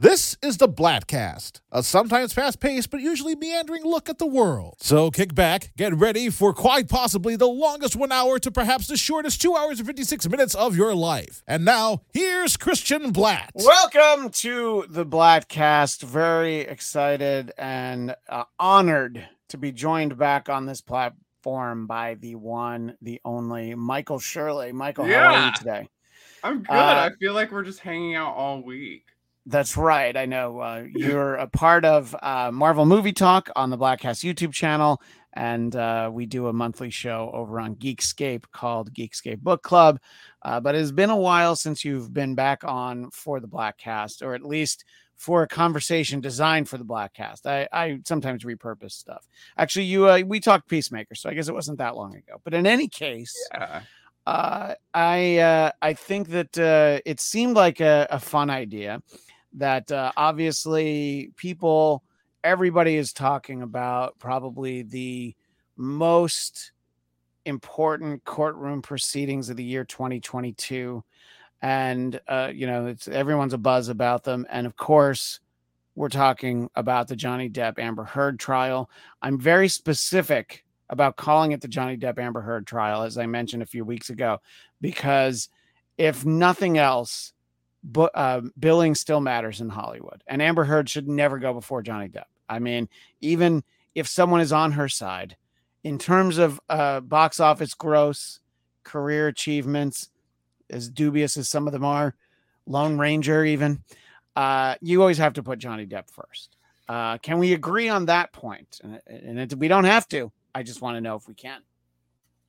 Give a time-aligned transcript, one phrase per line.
[0.00, 4.76] This is the Bladtcast, a sometimes fast paced but usually meandering look at the world.
[4.78, 8.96] So kick back, get ready for quite possibly the longest one hour to perhaps the
[8.96, 11.42] shortest two hours and 56 minutes of your life.
[11.48, 13.50] And now, here's Christian Blatt.
[13.56, 16.04] Welcome to the Bladtcast.
[16.04, 22.96] Very excited and uh, honored to be joined back on this platform by the one,
[23.02, 24.70] the only Michael Shirley.
[24.70, 25.46] Michael, how are Yeah.
[25.46, 25.88] you today?
[26.44, 26.70] I'm good.
[26.70, 29.06] Uh, I feel like we're just hanging out all week.
[29.50, 30.14] That's right.
[30.14, 34.52] I know uh, you're a part of uh, Marvel Movie Talk on the Bladtcast YouTube
[34.52, 35.00] channel,
[35.32, 40.00] and uh, we do a monthly show over on Geekscape called Geekscape Book Club.
[40.42, 44.34] Uh, but it's been a while since you've been back on for the Bladtcast, or
[44.34, 44.84] at least
[45.16, 47.46] for a conversation designed for the Bladtcast.
[47.46, 49.26] I, I sometimes repurpose stuff.
[49.56, 52.38] Actually, you uh, we talked Peacemaker, so I guess it wasn't that long ago.
[52.44, 53.80] But in any case, Yeah.
[54.26, 59.02] uh, I uh, I think that uh, it seemed like a, a fun idea
[59.54, 62.02] that uh, obviously people
[62.44, 65.34] everybody is talking about probably the
[65.76, 66.72] most
[67.44, 71.02] important courtroom proceedings of the year 2022
[71.62, 74.46] and uh, you know it's everyone's a buzz about them.
[74.50, 75.40] And of course
[75.94, 78.88] we're talking about the Johnny Depp Amber Heard trial.
[79.20, 83.62] I'm very specific about calling it the Johnny Depp Amber Heard trial, as I mentioned
[83.62, 84.38] a few weeks ago,
[84.80, 85.48] because
[85.98, 87.32] if nothing else,
[87.82, 92.08] but uh, billing still matters in Hollywood, and Amber Heard should never go before Johnny
[92.08, 92.24] Depp.
[92.48, 92.88] I mean,
[93.20, 93.62] even
[93.94, 95.36] if someone is on her side,
[95.84, 98.40] in terms of uh, box office gross,
[98.84, 100.10] career achievements,
[100.70, 102.14] as dubious as some of them are,
[102.66, 103.82] Lone Ranger, even,
[104.36, 106.56] uh, you always have to put Johnny Depp first.
[106.88, 108.80] Uh, can we agree on that point?
[108.82, 110.32] And, and it, we don't have to.
[110.54, 111.60] I just want to know if we can.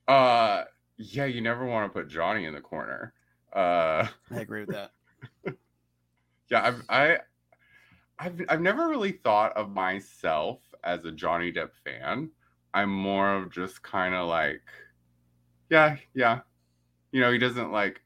[0.08, 0.64] Uh
[0.96, 3.12] yeah, you never want to put Johnny in the corner.
[3.52, 4.90] Uh I agree with that.
[6.50, 7.18] yeah, I've I
[8.18, 12.30] I've I've never really thought of myself as a Johnny Depp fan.
[12.74, 14.62] I'm more of just kind of like
[15.70, 16.40] yeah, yeah.
[17.12, 18.02] You know, he doesn't like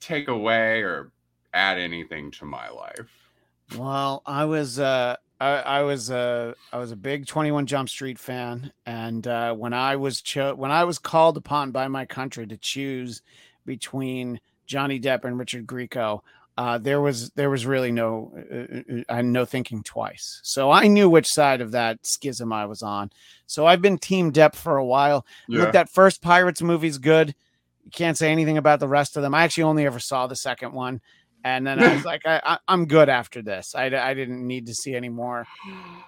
[0.00, 1.12] take away or
[1.52, 3.32] add anything to my life.
[3.76, 8.18] Well, I was uh I, I was uh I was a big 21 Jump Street
[8.18, 12.46] fan and uh when I was cho- when I was called upon by my country
[12.46, 13.22] to choose
[13.64, 14.40] between
[14.70, 16.20] Johnny Depp and Richard Grieco,
[16.56, 20.40] uh there was there was really no uh, uh, uh, no thinking twice.
[20.44, 23.10] So I knew which side of that schism I was on.
[23.46, 25.26] So I've been team Depp for a while.
[25.48, 27.34] Look, that first Pirates movie's good.
[27.84, 29.34] You can't say anything about the rest of them.
[29.34, 31.00] I actually only ever saw the second one,
[31.44, 33.74] and then I was like, I, I, I'm good after this.
[33.74, 35.46] I, I didn't need to see any more.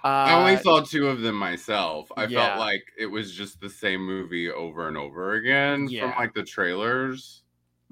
[0.03, 2.09] I only Uh, saw two of them myself.
[2.15, 2.47] I yeah.
[2.47, 6.01] felt like it was just the same movie over and over again Yeah.
[6.01, 7.42] from like the trailers.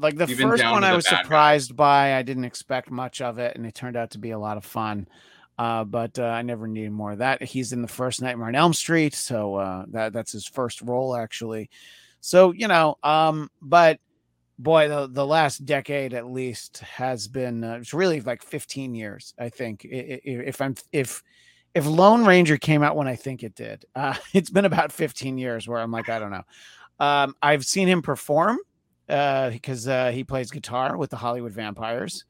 [0.01, 1.21] Like the even first one, I was bad guy.
[1.23, 2.15] surprised by.
[2.15, 4.65] I didn't expect much of it, and it turned out to be a lot of
[4.65, 5.07] fun.
[5.57, 7.43] Uh, but uh, I never needed more of that.
[7.43, 11.15] He's in the first Nightmare on Elm Street, so uh, that that's his first role
[11.15, 11.69] actually.
[12.19, 13.99] So you know, um, but
[14.57, 19.33] boy, the the last decade at least has been uh, it's really like 15 years.
[19.37, 21.21] I think if I'm if
[21.73, 25.37] if Lone Ranger came out when I think it did, uh, it's been about 15
[25.37, 26.43] years where I'm like, I don't know.
[26.99, 28.59] Um, I've seen him perform
[29.11, 32.25] because uh, he plays guitar with the Hollywood Vampires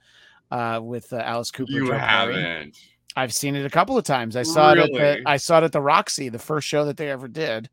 [0.50, 1.72] uh, with uh, Alice Cooper.
[1.72, 2.78] You Joe haven't.
[3.16, 4.36] I've seen it a couple of times.
[4.36, 6.98] I saw it at the I saw it at the Roxy, the first show that
[6.98, 7.70] they ever did.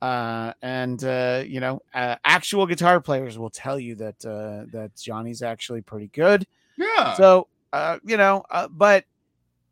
[0.00, 4.92] Uh, and uh, you know, uh, actual guitar players will tell you that uh, that
[4.96, 6.46] Johnny's actually pretty good.
[6.76, 7.14] Yeah.
[7.14, 9.04] So, uh, you know, uh, but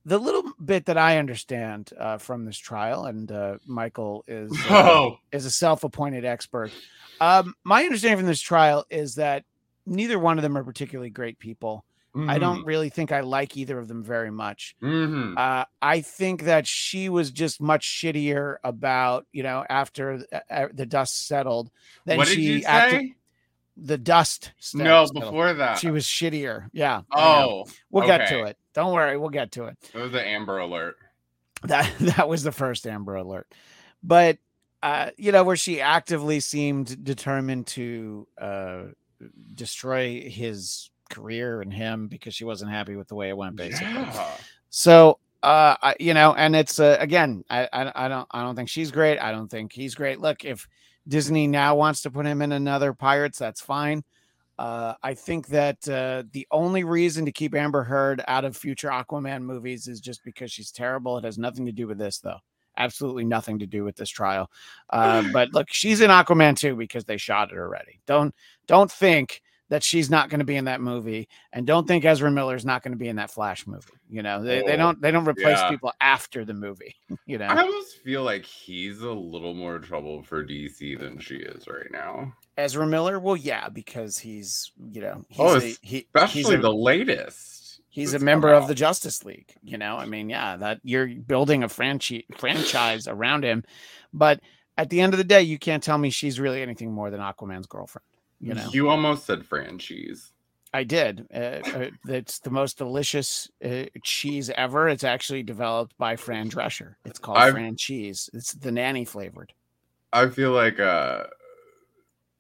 [0.07, 5.19] the little bit that I understand uh, from this trial, and uh, Michael is oh,
[5.33, 6.71] is a self-appointed expert.
[7.21, 9.45] Um, my understanding from this trial is that
[9.85, 11.85] neither one of them are particularly great people.
[12.19, 14.75] I don't really think I like either of them very much.
[14.81, 20.39] hmm Uh, I think that she was just much shittier about, you know, after uh,
[20.51, 21.71] uh, the dust settled.
[22.07, 22.67] Than What did she you say?
[22.69, 23.11] acted-
[23.77, 24.53] the dust.
[24.59, 25.25] st- no, settled.
[25.25, 25.79] before that.
[25.79, 26.71] she was shittier.
[26.73, 27.03] Yeah.
[27.15, 28.57] Oh, we'll get to it.
[28.77, 29.77] Don't worry, we'll get to it.
[29.95, 30.97] it was an Amber Alert.
[31.65, 33.49] That that was the first Amber Alert,
[34.03, 34.39] but
[34.83, 38.83] uh, you know where she actively seemed determined to uh,
[39.55, 43.95] destroy his career and him because she wasn't happy with the way it went, basically.
[43.95, 44.31] Yeah.
[44.69, 48.57] So, uh, I, you know, and it's uh, again, I, I, I don't, I don't
[48.57, 49.19] think she's great.
[49.19, 50.21] I don't think he's great.
[50.21, 50.69] Look, if
[51.09, 54.05] Disney now wants to put him in another Pirates, that's fine.
[54.59, 58.89] Uh, I think that uh, the only reason to keep Amber Heard out of future
[58.89, 61.19] Aquaman movies is just because she's terrible.
[61.19, 62.39] It has nothing to do with this, though.
[62.79, 64.51] Absolutely nothing to do with this trial.
[64.91, 68.01] Uh, but look, she's in Aquaman too because they shot it already.
[68.07, 68.35] Don't
[68.67, 72.31] don't think that she's not going to be in that movie, and don't think Ezra
[72.31, 73.93] Miller is not going to be in that Flash movie.
[74.09, 75.71] You know, they, they Oh, don't they don't replace yeah.
[75.71, 76.95] people after the movie.
[77.27, 81.37] You know, I almost feel like he's a little more trouble for DC than she
[81.37, 82.33] is right now.
[82.57, 83.19] Ezra Miller.
[83.19, 86.73] Well, yeah, because he's you know oh, he's Oh, a, he, he's Especially a, the
[86.73, 87.81] latest.
[87.89, 88.75] he's a member of the.
[88.77, 89.53] Justice League.
[89.63, 93.65] You know, I mean, yeah, that you're building a franchise franchise around him,
[94.13, 94.41] but
[94.79, 97.21] at the end of the day, you can't tell me she's really anything more than
[97.21, 98.05] Aquaman's girlfriend.
[98.41, 100.33] You know, You almost said franchise.
[100.75, 101.27] I did.
[101.33, 104.89] Uh, uh, it's the most delicious uh, cheese ever.
[104.89, 106.97] It's actually developed by Fran Drescher.
[107.07, 108.29] It's called I've- Fran cheese.
[108.35, 109.53] It's the nanny flavored.
[110.13, 111.25] I feel like uh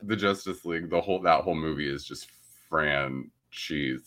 [0.03, 2.29] the Justice League, the whole that whole movie is just
[2.69, 4.03] Fran cheese.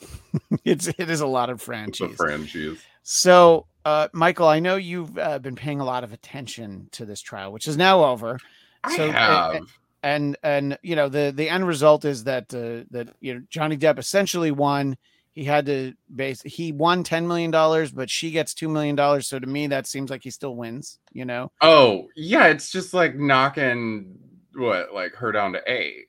[0.64, 2.16] It's it is a lot of Fran cheese.
[2.16, 2.78] Fran cheese.
[3.02, 7.20] So, uh, Michael, I know you've uh, been paying a lot of attention to this
[7.20, 8.38] trial, which is now over.
[8.84, 9.62] I So, uh, have.
[10.02, 13.76] And and you know the the end result is that uh, that you know Johnny
[13.76, 14.96] Depp essentially won.
[15.34, 19.26] He had to base he won ten million dollars, but she gets two million dollars.
[19.28, 20.98] So to me, that seems like he still wins.
[21.12, 24.18] You know, oh, yeah, it's just like knocking
[24.54, 26.08] what, like her down to eight.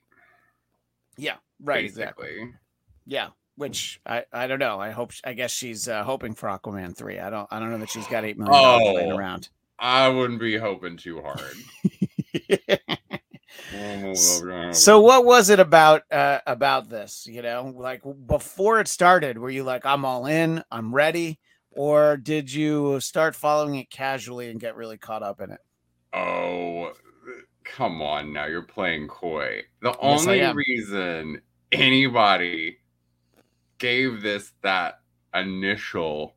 [1.16, 2.50] yeah, right, exactly,
[3.06, 3.28] yeah.
[3.56, 4.78] Which I I don't know.
[4.78, 7.18] I hope I guess she's uh, hoping for Aquaman three.
[7.18, 9.16] I don't I don't know that she's got eight million dollars laying Oh.
[9.16, 9.48] around.
[9.78, 11.54] I wouldn't be hoping too hard.
[14.72, 17.72] So what was it about uh about this, you know?
[17.74, 21.38] Like before it started, were you like I'm all in, I'm ready,
[21.70, 25.60] or did you start following it casually and get really caught up in it?
[26.12, 26.92] Oh,
[27.64, 28.46] come on now.
[28.46, 29.62] You're playing coy.
[29.82, 31.40] The Yes, only reason
[31.72, 32.78] anybody
[33.78, 35.00] gave this that
[35.34, 36.36] initial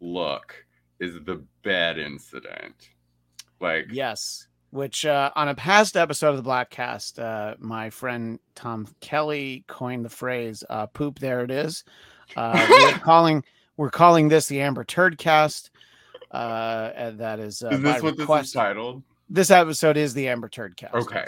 [0.00, 0.54] look
[1.00, 2.90] is the bed incident.
[3.60, 4.46] Like, Yes.
[4.76, 10.04] Which uh on a past episode of the Bladtcast, uh my friend Tom Kelly coined
[10.04, 11.82] the phrase uh poop there it is.
[12.36, 13.42] Uh we're calling
[13.78, 15.70] we're calling this the Amber Turd cast.
[16.30, 19.02] Uh and that is uh is this what this is titled?
[19.30, 20.94] this episode is the Amber Turd cast.
[20.94, 21.24] Okay.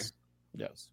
[0.55, 0.89] Yes.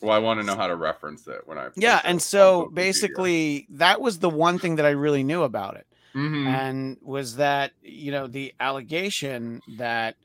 [0.00, 1.68] Well, I want to know how to reference it when I.
[1.76, 5.86] Yeah, and so basically that was the one thing that I really knew about it.
[6.16, 6.46] Mhm.
[6.46, 10.16] And was that, you know, the allegation that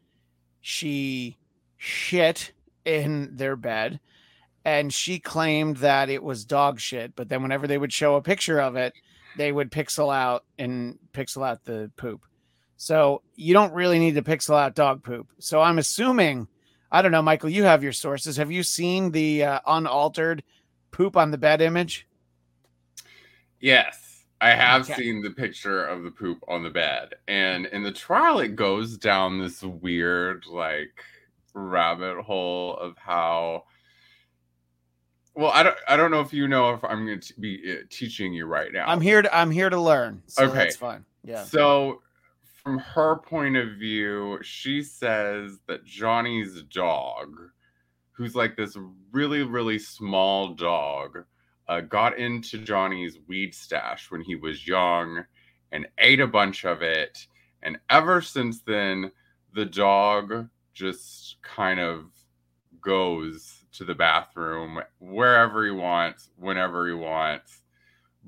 [0.61, 1.36] she
[1.77, 2.51] shit
[2.85, 3.99] in their bed
[4.67, 8.21] and she claimed that it was dog shit, but then whenever they would show a
[8.21, 8.93] picture of it,
[9.37, 12.25] they would pixel out and pixel out the poop.
[12.75, 15.31] So you don't really need to pixel out dog poop.
[15.39, 16.49] So I'm assuming,
[16.91, 18.35] I don't know, Michael, you have your sources.
[18.35, 20.43] Have you seen the uh, unaltered
[20.91, 22.05] poop on the bed image?
[23.61, 24.95] Yes, I have Okay.
[24.95, 28.97] seen the picture of the poop on the bed, and in the trial, it goes
[28.97, 31.03] down this weird, like,
[31.57, 33.63] rabbit hole of how.
[35.35, 35.75] Well, I don't.
[35.87, 38.71] I don't know if you know if I'm going to be uh, teaching you right
[38.73, 38.87] now.
[38.87, 40.21] I'm here to I'm here to learn.
[40.27, 40.57] So Okay.
[40.59, 41.05] that's fine.
[41.23, 41.43] Yeah.
[41.43, 42.01] So,
[42.63, 47.37] from her point of view, she says that Johnny's dog,
[48.11, 48.77] who's like this
[49.11, 51.23] really, really small dog,
[51.67, 55.23] uh, got into Johnny's weed stash when he was young
[55.71, 57.27] and ate a bunch of it.
[57.61, 59.11] And ever since then,
[59.53, 62.05] the dog just kind of
[62.81, 67.63] goes to the bathroom wherever he wants, whenever he wants.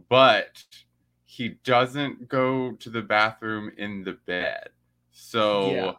[0.10, 0.64] But
[1.26, 4.70] he doesn't go to the bathroom in the bed.
[5.12, 5.92] So Yeah.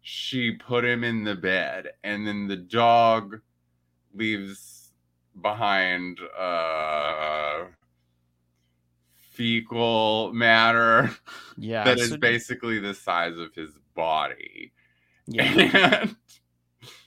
[0.00, 3.40] she put him in the bed, and then the dog
[4.14, 4.92] leaves
[5.40, 7.64] behind uh
[9.14, 11.10] fecal matter
[11.56, 11.84] Yeah.
[11.84, 14.72] that is so- basically the size of his body
[15.30, 16.00] yeah.
[16.02, 16.16] and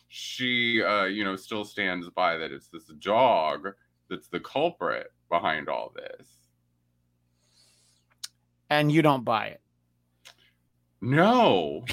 [0.07, 3.67] she uh you know still stands by that it's this dog
[4.09, 6.27] that's the culprit behind all this
[8.69, 9.61] And you don't buy it.
[11.01, 11.83] no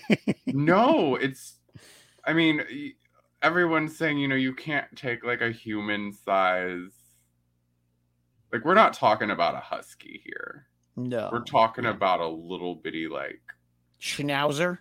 [0.46, 1.56] no it's
[2.24, 2.62] i mean
[3.42, 6.90] everyone's saying you know you can't take like a human size
[8.52, 10.66] like we're not talking about a husky here
[10.96, 11.28] No.
[11.32, 13.40] we're talking about a little bitty like
[14.00, 14.78] Schnauzer.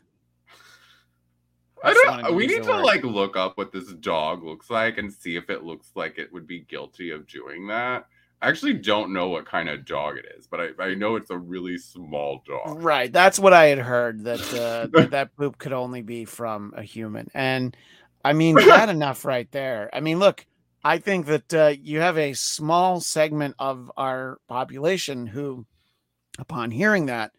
[1.84, 2.36] I don't.
[2.36, 2.84] We need to word.
[2.84, 6.32] like look up what this dog looks like and see if it looks like it
[6.34, 8.08] would be guilty of doing that.
[8.42, 11.32] I actually don't know what kind of dog it is, but I, I know it's
[11.32, 12.84] a really small dog.
[12.84, 13.12] Right.
[13.12, 16.84] That's what I had heard that uh, that, that poop could only be from a
[16.84, 17.30] human.
[17.34, 17.76] And
[18.24, 19.90] I mean, that enough right there.
[19.92, 20.46] I mean, look,
[20.84, 25.66] I think that uh, you have a small segment of our population who,
[26.38, 27.32] upon hearing that,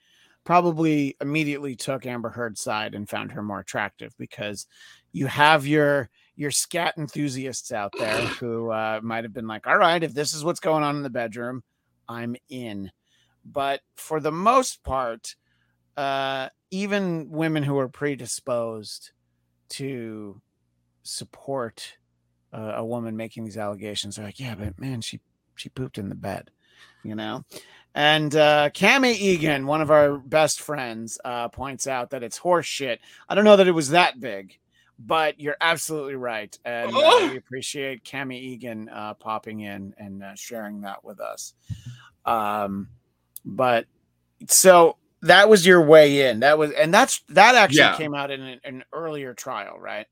[0.48, 4.66] probably immediately took Amber Heard's side and found her more attractive because
[5.12, 9.76] you have your your scat enthusiasts out there who uh, might have been like, all
[9.76, 11.62] right, if this is what's going on in the bedroom,
[12.08, 12.90] I'm in.
[13.44, 15.36] But for the most part,
[15.98, 19.10] uh, even women who are predisposed
[19.68, 20.40] to
[21.02, 21.98] support
[22.54, 25.20] uh, a woman making these allegations are like, yeah, but man, she
[25.56, 26.50] she pooped in the bed,
[27.04, 27.44] you know.
[27.94, 32.66] And uh, Cami Egan, one of our best friends, uh, points out that it's horse
[32.66, 33.00] shit.
[33.28, 34.58] I don't know that it was that big,
[34.98, 40.34] but you're absolutely right, and uh, we appreciate Cami Egan uh, popping in and uh,
[40.34, 41.54] sharing that with us.
[42.24, 42.88] Um,
[43.44, 43.86] but
[44.48, 46.40] so that was your way in.
[46.40, 47.96] That was, and that's that actually Yeah.
[47.96, 50.06] came out in an, an earlier trial, right?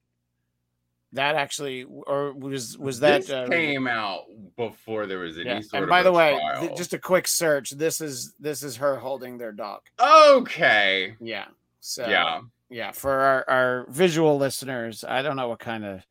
[1.12, 4.24] That actually, or was was that this uh, came out
[4.56, 5.60] before there was any yeah.
[5.60, 7.70] sort And by the way, th- just a quick search.
[7.70, 9.80] This is this is her holding their dog.
[10.00, 11.14] okay.
[11.20, 11.46] Yeah.
[11.80, 12.40] So Yeah.
[12.68, 12.90] yeah.
[12.92, 16.04] For our, our visual listeners, I don't know what kind of.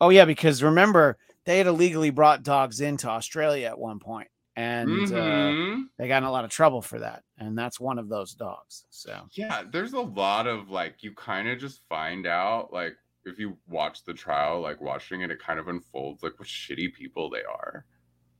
[0.00, 4.90] Oh yeah, because remember they had illegally brought dogs into Australia at one point, and
[4.90, 5.84] uh, Mhm.
[5.98, 8.84] they got in a lot of trouble for that, and that's one of those dogs.
[8.90, 13.38] So Yeah, there's a lot of like you kind of just find out like if
[13.38, 17.30] you watch the trial, like watching it, it kind of unfolds like what shitty people
[17.30, 17.84] they are.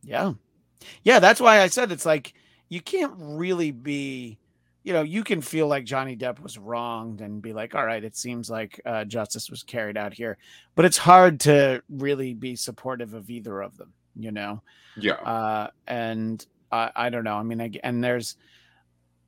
[0.03, 0.33] Yeah.
[1.03, 2.35] Yeah, that's why I said it's like
[2.69, 4.39] you can't really be,
[4.83, 8.03] you know, you can feel like Johnny Depp was wronged and be like, all right,
[8.03, 10.39] it seems like uh, justice was carried out here.
[10.75, 14.63] But it's hard to really be supportive of either of them, you know?
[14.97, 15.15] Yeah.
[15.15, 17.37] Uh, and I, I don't know.
[17.37, 18.37] I mean, I, and there's,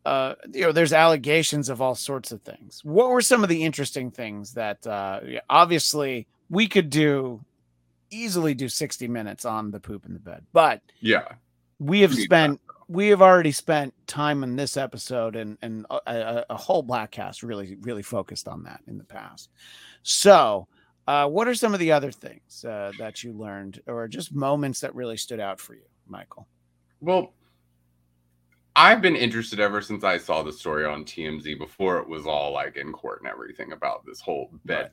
[0.04, 2.80] uh, you know, there's allegations of all sorts of things.
[2.84, 7.44] What were some of the interesting things that, uh, obviously we could do
[8.10, 11.28] easily do 60 minutes on the poop in the bed, but yeah.
[11.78, 16.00] we have We spent we have already spent time in this episode and and a,
[16.06, 19.48] a, a whole Bladtcast really really focused on that in the past
[20.02, 20.66] so
[21.06, 24.80] uh what are some of the other things uh, that you learned or just moments
[24.80, 26.46] that really stood out for you michael
[27.02, 27.32] Well,
[28.74, 32.52] I've been interested ever since I saw the story on TMZ before it was all
[32.52, 34.90] like in court and everything about this whole bed,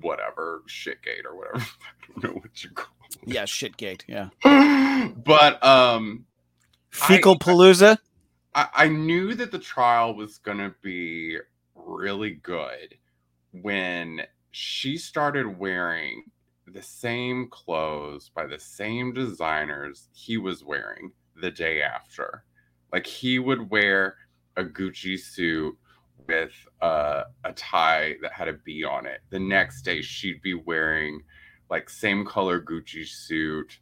[0.00, 1.58] whatever, shitgate or whatever.
[1.64, 2.94] I don't know what you call
[3.26, 4.28] yeah shitgate yeah
[5.24, 6.24] but um
[6.90, 7.98] fecal palooza
[8.54, 11.38] I, I knew that the trial was gonna be
[11.74, 12.96] really good
[13.52, 16.24] when she started wearing
[16.66, 22.44] the same clothes by the same designers he was wearing the day after.
[22.92, 24.16] Like he would wear
[24.56, 25.76] a Gucci suit
[26.26, 26.52] with
[26.82, 29.20] uh, a tie that had a B on it.
[29.30, 31.22] The next day she'd be wearing
[31.70, 33.78] like same color Gucci suit,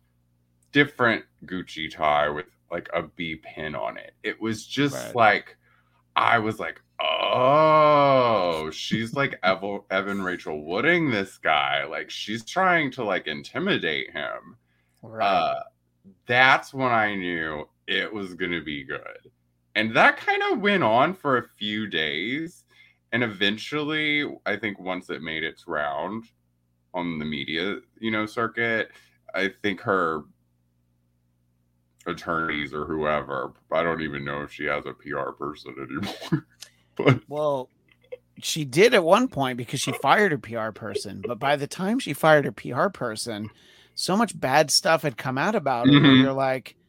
[0.73, 4.13] different Gucci tie with like a B pin on it.
[4.23, 5.15] It was just Right.
[5.17, 5.57] like
[6.17, 11.85] I was like, oh, she's like Ev- Evan Rachel Wooding this guy.
[11.85, 14.57] Like she's trying to like intimidate him.
[15.03, 15.63] right Uh,
[16.27, 19.31] that's when I knew it was gonna be good.
[19.75, 22.65] And that kind of went on for a few days.
[23.13, 26.25] And eventually, I think once it made its round
[26.95, 28.91] on the media, you know, circuit,
[29.35, 30.23] I think her
[32.07, 36.47] attorneys or whoever, I don't even know if she has a PR person anymore.
[36.97, 37.69] but well
[38.39, 41.99] she did at one point because she fired her pr person but by the time
[41.99, 43.51] she fired her pr person
[43.95, 46.21] so much bad stuff had come out about her Mhm.
[46.23, 46.86] you're like "But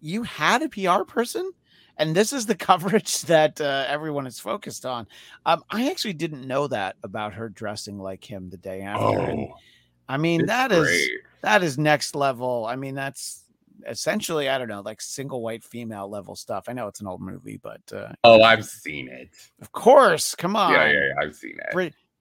[0.00, 1.50] you had a pr person
[1.96, 5.06] and this is the coverage that uh, everyone is focused on
[5.46, 9.38] um, i actually didn't know that about her dressing like him the day after and
[9.40, 9.54] oh,
[10.08, 11.10] i mean that is great.
[11.42, 13.44] that is next level i mean that's
[13.86, 17.20] essentially i don't know like single white female level stuff i know it's an old
[17.20, 19.30] movie but uh, Oh, I've seen it.
[19.60, 21.74] of course come on Yeah, yeah, yeah, I've seen it.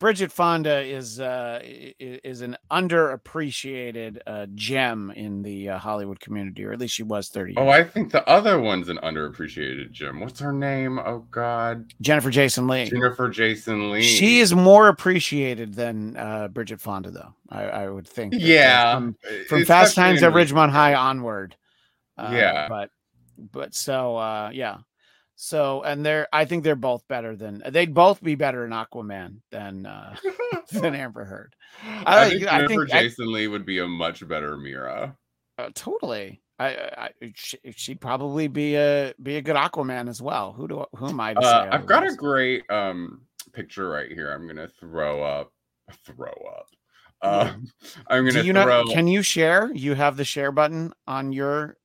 [0.03, 6.73] Bridget Fonda is uh, is an underappreciated uh, gem in the uh, Hollywood community, or
[6.73, 7.53] at least she was thirty.
[7.55, 7.69] Oh.
[7.69, 10.19] I think the other one's an underappreciated gem.
[10.19, 10.99] What's her name?
[10.99, 12.89] Oh God, Jennifer Jason Lee.
[12.89, 14.01] Jennifer Jason Lee.
[14.01, 17.33] She is more appreciated than uh, Bridget Fonda, though.
[17.47, 18.33] I, I would think.
[18.33, 19.15] uh, Yeah, from,
[19.47, 21.55] from Fast Times at Ridgemont High onward.
[22.17, 22.67] Uh, Yeah.
[22.67, 22.89] but
[23.53, 24.79] but so uh, yeah.
[25.35, 29.37] So and they're I think they're both better than they'd both be better in Aquaman
[29.51, 30.15] than uh,
[30.71, 31.55] than Amber Heard.
[31.83, 35.15] I, I- think I Jennifer think- I- Jason Lee would be a much better Mera.
[35.57, 36.41] Uh, totally.
[36.59, 40.53] I, I I- she, she'd probably be a be a good Aquaman as well.
[40.53, 41.47] Who do who am I to say?
[41.47, 43.21] Uh, I've got a great um
[43.53, 44.31] picture right here.
[44.31, 45.51] I'm gonna throw up.
[46.05, 46.67] Throw up.
[47.21, 47.67] Um,
[48.07, 48.83] I'm gonna you throw.
[48.83, 48.93] know?
[48.93, 49.71] Can you share?
[49.73, 51.77] You have the share button on your.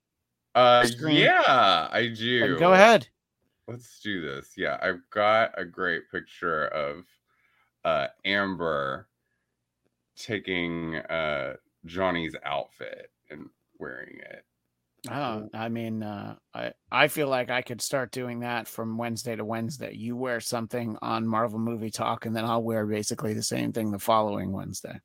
[0.54, 1.16] uh, screen?
[1.16, 2.58] yeah, I do.
[2.58, 3.08] Go ahead.
[3.68, 4.54] Let's do this.
[4.56, 7.04] Yeah, I've got a great picture of
[7.84, 9.08] uh Amber
[10.16, 13.48] taking uh Johnny's outfit and
[13.78, 14.44] wearing it.
[15.08, 19.36] Oh, I mean, uh, I I feel like I could start doing that from Wednesday
[19.36, 19.94] to Wednesday.
[19.94, 23.92] You wear something on Marvel Movie Talk, and then I'll wear basically the same thing
[23.92, 24.98] the following Wednesday.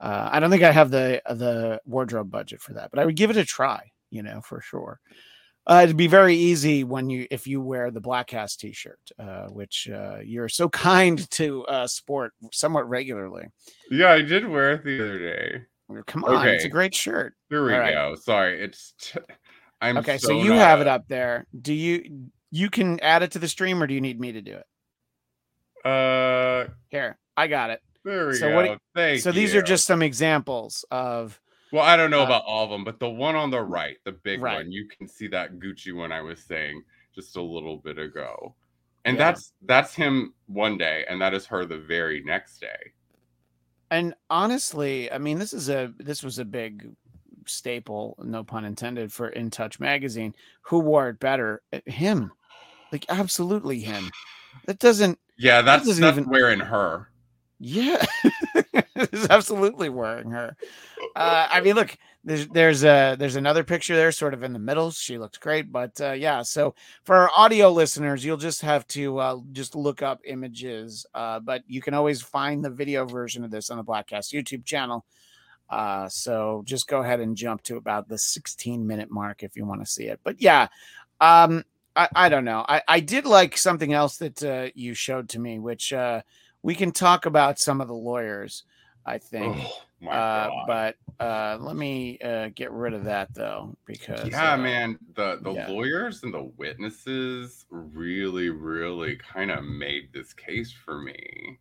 [0.00, 3.16] Uh, I don't think I have the the wardrobe budget for that, but I would
[3.16, 3.90] give it a try.
[4.10, 5.00] You know, for sure.
[5.68, 9.88] Uh, it'd be very easy when you if you wear the Bladtcast T-shirt, uh, which
[9.92, 13.46] uh, you're so kind to uh, sport somewhat regularly.
[13.90, 15.62] Yeah, I did wear it the other day.
[16.06, 17.34] Come on, it's a great shirt.
[17.48, 17.94] Here we All right.
[17.94, 18.14] go.
[18.16, 18.94] Sorry, it's.
[19.00, 19.20] T-
[19.80, 21.46] I'm Okay, so, so you not have it up there.
[21.60, 24.42] Do you you can add it to the stream, or do you need me to
[24.42, 25.88] do it?
[25.88, 27.80] Uh, Here, I got it.
[28.04, 28.56] there we So go.
[28.56, 29.60] what Thank so these you.
[29.60, 31.40] are just some examples of
[31.72, 33.96] Well, I don't know uh, about all of them, but the one on the right,
[34.04, 34.56] the big Right.
[34.56, 36.82] one, you can see that Gucci one I was saying
[37.14, 38.54] just a little bit ago.
[39.04, 39.24] And Yeah.
[39.32, 42.92] that's that's him one day, and that is her the very next day.
[43.90, 46.90] and honestly, I mean this is a this was a big
[47.46, 50.34] staple, no pun intended, for In Touch magazine.
[50.62, 51.62] Who wore it better?
[51.72, 52.32] Uh, Him.
[52.92, 54.10] Like absolutely him.
[54.66, 57.10] That doesn't Yeah, that's doesn't that's even- wearing her.
[57.60, 58.04] Yeah,
[59.12, 60.56] it's absolutely wearing her.
[61.14, 64.58] Uh, I mean, look, there's there's a there's another picture there, sort of in the
[64.58, 64.90] middle.
[64.90, 66.40] She looks great, but uh, yeah.
[66.42, 66.74] So
[67.04, 71.62] for our audio listeners, you'll just have to uh, just look up images, uh, but
[71.66, 75.04] you can always find the video version of this on the Bladtcast YouTube channel.
[75.68, 79.66] Uh, so just go ahead and jump to about the 16 minute mark if you
[79.66, 80.20] want to see it.
[80.24, 80.68] But yeah,
[81.20, 82.64] um, I, I don't know.
[82.66, 85.92] I, I did like something else that uh, you showed to me, which
[86.62, 88.64] we can talk about some of the lawyers,
[89.06, 89.56] I think.
[89.56, 94.56] Oh uh, but uh, let me uh, get rid of that though, because yeah, uh,
[94.56, 95.68] man, the the yeah.
[95.68, 101.58] lawyers and the witnesses really, really kind of made this case for me.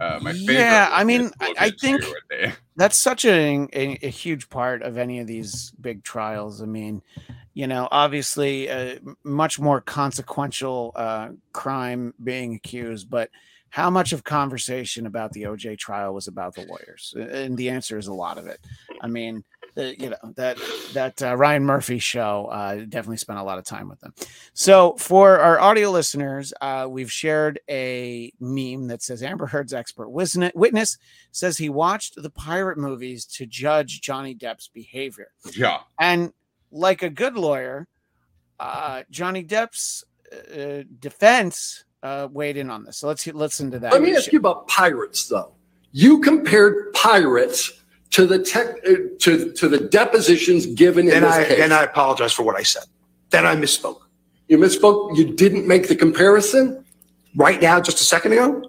[0.00, 0.54] Uh, my favorite.
[0.54, 2.58] Yeah, I mean, I- I think- you with it.
[2.76, 6.60] that's such a, a a huge part of any of these big trials.
[6.60, 7.02] I mean,
[7.54, 13.30] you know, obviously, a much more consequential uh, crime being accused, but
[13.70, 17.14] how much of conversation about the OJ trial was about the lawyers?
[17.16, 18.60] And the answer is a lot of it.
[19.00, 20.58] I mean, the, you know that
[20.92, 24.12] that uh, Ryan Murphy show uh, definitely spent a lot of time with them.
[24.52, 30.08] So for our audio listeners, uh, we've shared a meme that says Amber Heard's expert
[30.10, 30.98] witness
[31.30, 35.28] says he watched the pirate movies to judge Johnny Depp's behavior.
[35.54, 35.80] Yeah.
[36.00, 36.32] And
[36.72, 37.86] like a good lawyer,
[38.58, 42.98] uh, Johnny Depp's uh, defense uh, weighed in on this.
[42.98, 43.92] So let's listen to that.
[43.92, 45.52] Let me ask you about pirates, though.
[45.92, 47.72] You compared pirates
[48.10, 51.58] to the tech uh, to to the depositions given in Then this I case.
[51.58, 52.84] then I apologize for what I said.
[53.30, 54.00] Then I misspoke.
[54.48, 55.16] you misspoke.
[55.16, 56.84] You didn't make the comparison.
[57.36, 58.62] Right now, just a second ago,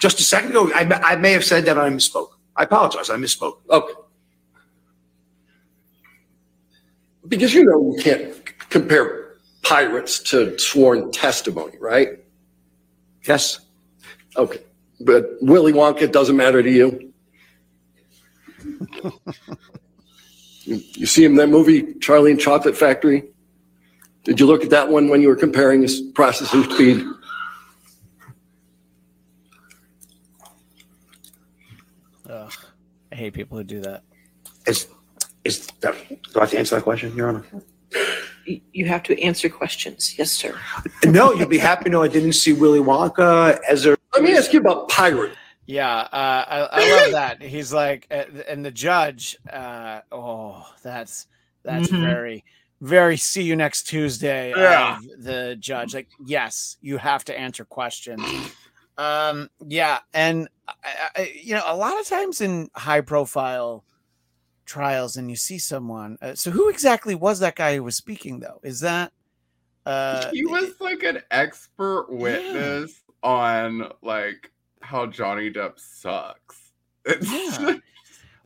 [0.00, 2.28] just a second ago, I, I may have said that I misspoke.
[2.54, 3.08] I apologize.
[3.10, 3.54] I misspoke.
[3.70, 3.94] Okay.
[7.26, 9.29] Because you know you can't compare
[9.62, 12.18] pirates to sworn testimony, right?
[13.26, 13.60] Yes.
[14.36, 14.60] Okay.
[15.00, 17.12] But Willy Wonka doesn't matter to you.
[18.62, 19.20] you
[20.94, 23.24] you see him in that movie, Charlie and Chocolate Factory?
[24.24, 27.04] Did you look at that one when you were comparing his processing speed?
[32.28, 32.52] Ugh,
[33.10, 34.02] I hate people who do that.
[34.66, 34.88] Is
[35.44, 35.94] is that?
[36.08, 37.44] Do I have to answer that question, Your Honor?
[38.46, 40.16] You- You have to answer questions.
[40.18, 40.54] Yes, sir.
[41.04, 43.96] No, you'll be happy to know I didn't see Willy Wonka as a.
[44.12, 45.32] Let me ask you about pirate.
[45.66, 47.42] Yeah, uh, I, I love that.
[47.42, 49.36] He's like, uh, and the judge.
[49.50, 51.26] Uh, oh, that's
[51.62, 52.00] that's Mhm.
[52.02, 52.44] very,
[52.80, 53.16] very.
[53.16, 54.50] See you next Tuesday.
[54.56, 54.98] Yeah.
[54.98, 58.22] of the judge, like, yes, you have to answer questions.
[58.98, 60.74] Um, yeah, and I,
[61.16, 63.84] I, you know, a lot of times in high-profile
[64.70, 66.16] trials, and you see someone.
[66.22, 68.40] Uh, so, who exactly was that guy who was speaking?
[68.40, 69.12] Though, is that?
[69.84, 76.72] Uh, he was like an expert witness on like how Johnny Depp sucks.
[77.22, 77.76] Yeah.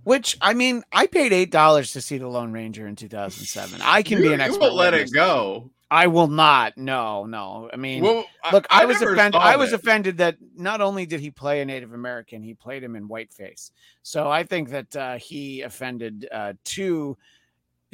[0.04, 3.80] Which I mean, I paid eight dollars to see the Lone Ranger in 2007.
[3.82, 4.60] I can you, be an you expert.
[4.60, 5.10] won't let witness.
[5.10, 5.70] it go.
[5.94, 6.76] I will not.
[6.76, 7.70] No, no.
[7.72, 9.40] I mean, Well, look, I, was offended.
[9.40, 12.96] I was offended that not only did he play a Native American, he played him
[12.96, 13.70] in whiteface.
[14.02, 17.16] So I think that uh, he offended uh, two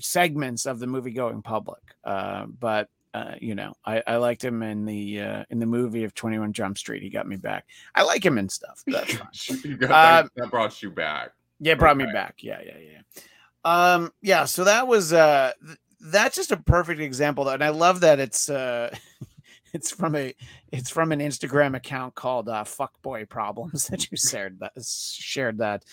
[0.00, 1.82] segments of the movie going public.
[2.02, 6.04] Uh, but uh, you know, I, I liked him in the uh, in the movie
[6.04, 7.02] of Twenty One Jump Street.
[7.02, 7.66] He got me back.
[7.94, 8.82] I like him and stuff.
[8.86, 9.78] That's fine.
[9.82, 11.32] Uh, that, that brought you back.
[11.58, 12.36] Yeah, it brought me back.
[12.38, 13.22] Yeah, yeah, yeah.
[13.62, 15.52] Um, yeah, so that was uh
[16.00, 17.52] that's just a perfect example though.
[17.52, 18.94] And I love that it's uh
[19.72, 20.34] it's from a
[20.72, 25.84] it's from an Instagram account called uh, Fuckboy Problems that you shared that shared that,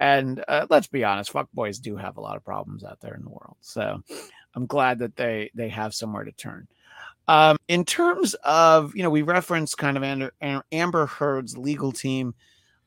[0.00, 3.22] and uh, let's be honest, fuckboys do have a lot of problems out there in
[3.22, 3.56] the world.
[3.60, 4.02] So
[4.54, 6.68] I'm glad that they they have somewhere to turn.
[7.28, 10.32] Um, in terms of you know, we referenced kind of Amber,
[10.72, 12.34] Amber Heard's legal team.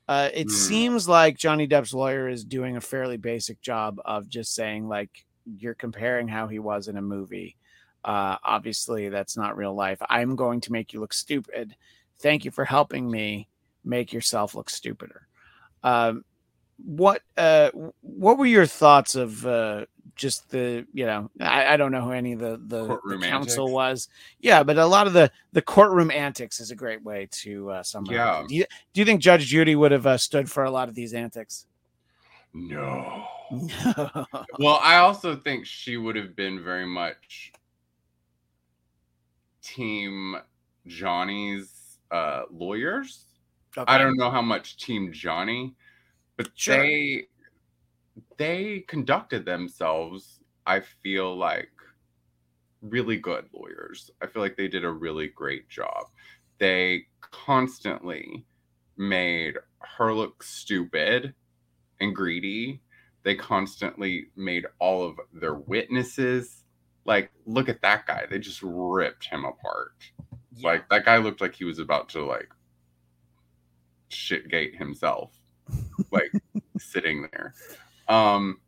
[0.07, 0.53] Uh, it Hmm.
[0.53, 5.25] seems like Johnny Depp's lawyer is doing a fairly basic job of just saying like
[5.45, 7.55] you're comparing how he was in a movie.
[8.03, 9.99] Uh, obviously, that's not real life.
[10.09, 11.75] I'm going to make you look stupid.
[12.19, 13.47] Thank you for helping me
[13.83, 15.27] make yourself look stupider.
[15.83, 16.23] Um,
[16.83, 21.91] what uh, what were your thoughts of uh, just the you know I, I don't
[21.91, 23.73] know who any of the the, the counsel antics?
[23.73, 24.09] was
[24.41, 27.83] yeah but a lot of the the courtroom antics is a great way to uh,
[27.83, 28.45] summarize Yeah.
[28.47, 30.95] do you do you think Judge Judy would have uh, stood for a lot of
[30.95, 31.65] these antics
[32.53, 33.25] No.
[34.57, 37.51] Well, I also think she would have been very much
[39.61, 40.35] team
[40.87, 43.25] Johnny's uh lawyers.
[43.87, 45.75] I don't know how much team Johnny,
[46.37, 46.75] but Sure.
[46.77, 47.27] they
[48.37, 51.71] they conducted themselves, I feel like
[52.81, 54.11] really good lawyers.
[54.21, 56.07] I feel like they did a really great job.
[56.59, 58.45] They constantly
[58.97, 61.35] made her look stupid
[62.01, 62.81] and greedy.
[63.25, 66.63] They constantly made all of their witnesses
[67.05, 68.25] like look at that guy.
[68.29, 69.93] They just ripped him apart.
[70.61, 72.49] Like that guy looked like he was about to like
[74.09, 75.31] shitgate himself.
[76.11, 76.31] Like
[76.77, 77.53] sitting there.
[78.07, 78.59] Um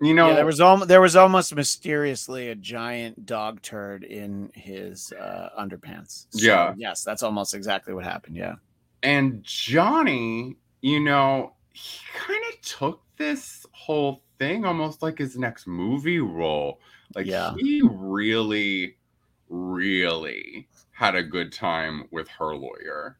[0.00, 4.50] you know yeah, there was almost there was almost mysteriously a giant dog turd in
[4.54, 6.26] his uh, underpants.
[6.30, 6.74] So, Yeah.
[6.76, 8.36] Yes, that's almost exactly what happened.
[8.36, 8.56] Yeah.
[9.02, 15.66] and Johnny, you know, he kind of took this whole thing almost like his next
[15.68, 16.80] movie role.
[17.14, 17.54] Like Yeah.
[17.56, 18.96] he really,
[19.48, 23.18] really had a good time with her lawyer.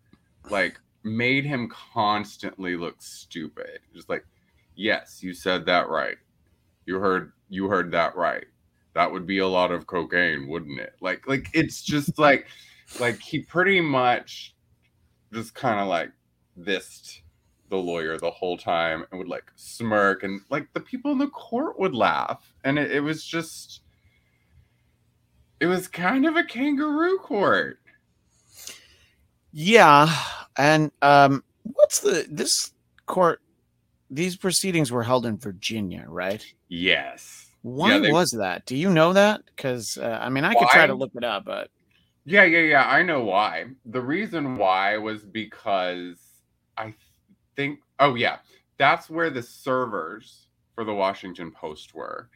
[0.51, 3.79] Like made him constantly look stupid.
[3.95, 4.27] Just like,
[4.75, 6.17] yes, you said that right.
[6.87, 8.47] You heard you heard that right.
[8.95, 10.95] That would be a lot of cocaine, wouldn't it?
[11.01, 12.49] Like like it's just like
[12.99, 14.57] like he pretty much
[15.33, 16.11] just kind of like
[16.57, 17.23] this
[17.73, 21.27] the lawyer the whole time and would like smirk and like the people in the
[21.29, 23.81] court would laugh and it, it was just
[25.59, 27.79] it was kind of a kangaroo court
[29.53, 30.09] Yeah,
[30.57, 32.73] and um, what's the this
[33.07, 33.41] court?
[34.11, 36.45] These proceedings were held in Virginia, right?
[36.69, 38.65] yes Why they- was that?
[38.67, 39.43] Do you know that?
[39.47, 41.69] Because uh, I mean, I could try to look it up, but
[42.25, 46.19] yeah yeah yeah i know why the reason why was because
[46.79, 46.95] i
[47.57, 48.39] think oh yeah.
[48.79, 52.29] That's where the servers for the washington post were.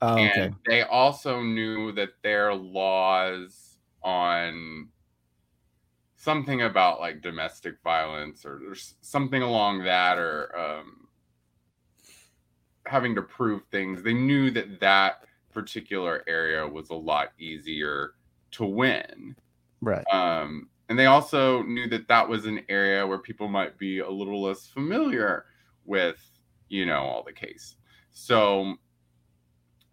[0.00, 4.88] Oh, and they also knew that their laws on
[6.16, 11.08] something about like domestic violence or, or something along that or um,
[12.86, 18.14] having to prove things they knew that that particular area was a lot easier
[18.50, 19.36] to win.
[19.80, 20.04] Right.
[20.12, 24.10] um, and they also knew that that was an area where people might be a
[24.10, 25.46] little less familiar
[25.86, 26.18] with,
[26.68, 27.76] you know, all the case.
[28.10, 28.74] So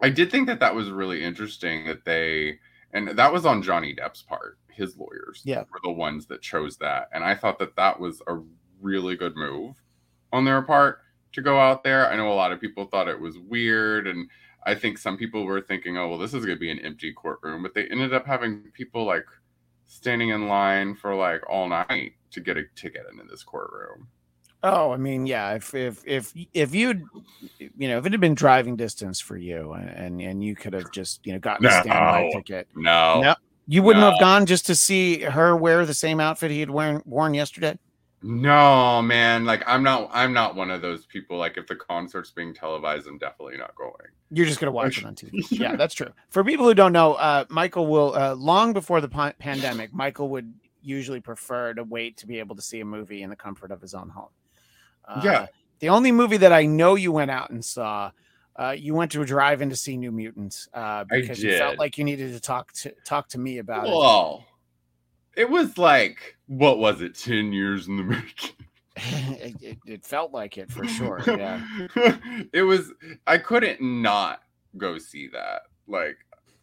[0.01, 2.59] I did think that that was really interesting that they,
[2.91, 4.57] and that was on Johnny Depp's part.
[4.67, 5.61] His lawyers Yeah.
[5.71, 7.07] were the ones that chose that.
[7.13, 8.37] And I thought that that was a
[8.81, 9.81] really good move
[10.33, 10.99] on their part
[11.31, 12.11] to go out there.
[12.11, 14.05] I know a lot of people thought it was weird.
[14.05, 14.29] And
[14.65, 17.13] I think some people were thinking, oh, well, this is going to be an empty
[17.13, 17.63] courtroom.
[17.63, 19.23] But they ended up having people like
[19.89, 24.07] standing in line for like all night to get a ticket into this courtroom.
[24.61, 25.53] Oh, I mean, yeah.
[25.55, 27.03] If if if if you'd
[27.57, 30.91] you know if it had been driving distance for you and and, you could have
[30.91, 33.35] just you know gotten a standby ticket, No, No.
[33.67, 34.11] you wouldn't No.
[34.11, 37.77] have gone just to see her wear the same outfit he had worn worn yesterday.
[38.21, 39.45] No, man.
[39.45, 40.09] Like I'm not.
[40.11, 41.37] I'm not one of those people.
[41.37, 43.93] Like if the concert's being televised, I'm definitely not going.
[44.31, 45.31] You're just gonna watch it on TV.
[45.51, 46.11] Yeah, that's true.
[46.29, 50.29] For people who don't know, uh, Michael will uh, long before the pa- pandemic, Michael
[50.29, 53.71] would usually prefer to wait to be able to see a movie in the comfort
[53.71, 54.29] of his own home.
[55.05, 55.45] Uh, Yeah.
[55.79, 58.11] The only movie that I know you went out and saw,
[58.57, 61.97] uh, you went to a drive-in to see New Mutants uh, because you felt like
[61.97, 63.91] you needed to talk to talk to me about it.
[63.91, 64.45] Well,
[65.37, 67.15] it was like what was it?
[67.15, 68.55] Ten years in the making.
[68.95, 69.77] it, it.
[69.85, 71.21] It felt like it for sure.
[71.27, 71.63] Yeah.
[72.51, 72.91] it was.
[73.27, 74.41] I couldn't not
[74.77, 75.61] go see that.
[75.87, 76.17] Like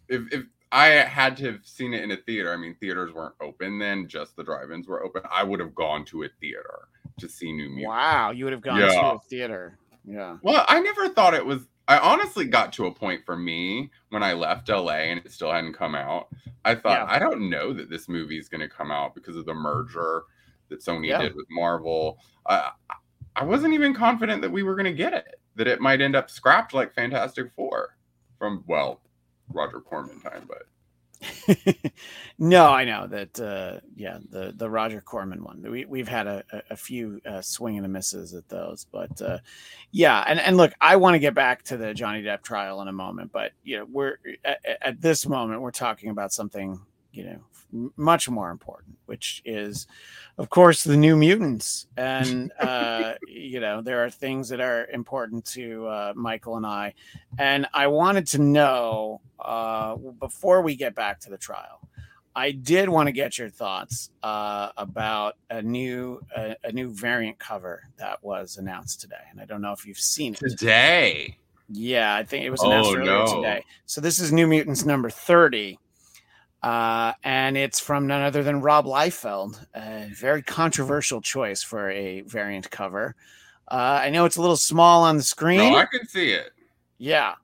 [0.09, 2.53] if if I had to have seen it in a theater.
[2.53, 5.23] I mean, theaters weren't open then; just the drive-ins were open.
[5.31, 7.87] I would have gone to a theater to see New Mutants.
[7.87, 9.79] Wow, you would have gone to a theater.
[10.05, 10.39] Yeah.
[10.43, 11.63] Well, I never thought it was.
[11.89, 15.53] I honestly got to a point for me when I left LA and it still
[15.53, 16.29] hadn't come out.
[16.65, 17.15] I thought Yeah.
[17.15, 20.25] I don't know that this movie is going to come out because of the merger
[20.69, 21.23] that Sony Yeah.
[21.23, 22.19] did with Marvel.
[22.49, 22.71] I
[23.37, 25.39] I wasn't even confident that we were going to get it.
[25.57, 27.97] That it might end up scrapped like Fantastic Four
[28.39, 29.01] from well
[29.49, 30.63] Roger Corman time, but
[32.39, 33.41] no, I know that.
[33.41, 35.63] Uh, yeah, the the Roger Corman one.
[35.63, 39.39] We we've had a, a, few uh, swing and misses at those, but uh,
[39.93, 40.25] yeah.
[40.27, 42.93] And and look, I want to get back to the Johnny Depp trial in a
[42.93, 46.81] moment, but you know, we're at, at this moment we're talking about something
[47.13, 47.39] you know
[47.97, 49.87] much more important, which is,
[50.39, 51.87] of course, the New Mutants.
[51.97, 56.95] And uh, you know, there are things that are important to uh, Michael and I,
[57.39, 61.81] and I wanted to know uh, before we get back to the trial.
[62.35, 67.39] I did want to get your thoughts uh, about a new a, a new variant
[67.39, 70.41] cover that was announced today, and I don't know if you've seen it.
[70.41, 71.39] today.
[71.71, 73.37] Yeah, I think it was announced Oh, earlier no.
[73.37, 73.65] today.
[73.87, 75.79] So this is New Mutants number 30.
[76.63, 82.23] Uh, and it's from none other than Rob Liefeld, a very controversial choice for a
[82.23, 83.15] variant cover.
[83.69, 85.59] Uh, I know it's a little small on the screen.
[85.59, 86.51] No, I can see it.
[86.99, 87.35] Yeah.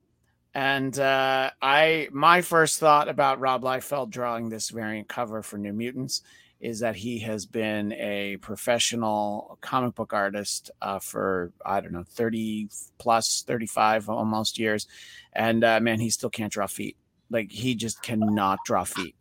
[0.55, 5.73] And uh, I my first thought about Rob Liefeld drawing this variant cover for New
[5.73, 6.23] Mutants
[6.61, 12.05] is that he has been a professional comic book artist uh, for I don't know
[12.07, 14.87] 30 plus 35 almost years
[15.33, 16.97] and uh, man he still can't draw feet
[17.33, 19.17] like he just cannot draw feet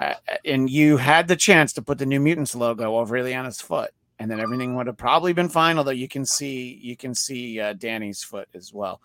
[0.00, 0.14] uh,
[0.44, 4.30] and you had the chance to put the New Mutants logo over Illyana's foot and
[4.30, 7.72] then everything would have probably been fine although you can see you can see uh,
[7.74, 9.00] Danny's foot as well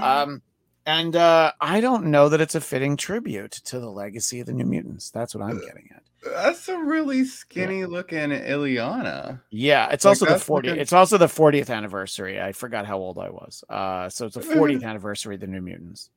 [0.00, 0.40] um,
[0.86, 4.54] and uh, I don't know that it's a fitting tribute to the legacy of the
[4.54, 5.10] New Mutants.
[5.10, 6.02] That's what I'm getting at.
[6.24, 9.40] That's a really skinny looking Ileana.
[9.50, 10.64] Yeah, it's Like, also the that's 40th.
[10.64, 12.40] looking- It's also the 40th anniversary.
[12.40, 13.62] I forgot how old I was.
[13.68, 16.08] Uh, so it's the 40th anniversary of the New Mutants.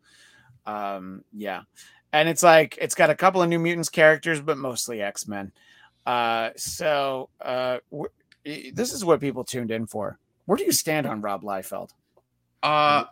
[0.65, 1.61] Um, yeah,
[2.13, 5.51] and it's like it's got a couple of New Mutants characters, but mostly X Men.
[6.05, 7.77] Uh, so uh,
[8.43, 10.17] this is what people tuned in for.
[10.45, 11.91] Where do you stand on Rob Liefeld?
[12.63, 13.05] Uh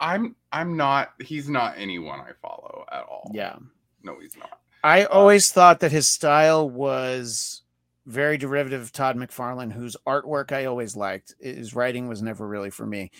[0.00, 3.30] I'm I'm not he's not anyone I follow at all.
[3.32, 3.56] Yeah.
[4.02, 4.58] No, he's not.
[4.82, 7.62] I always thought that his style was
[8.04, 11.36] very derivative of Todd McFarlane, whose artwork I always liked.
[11.38, 13.12] His writing was never really for me.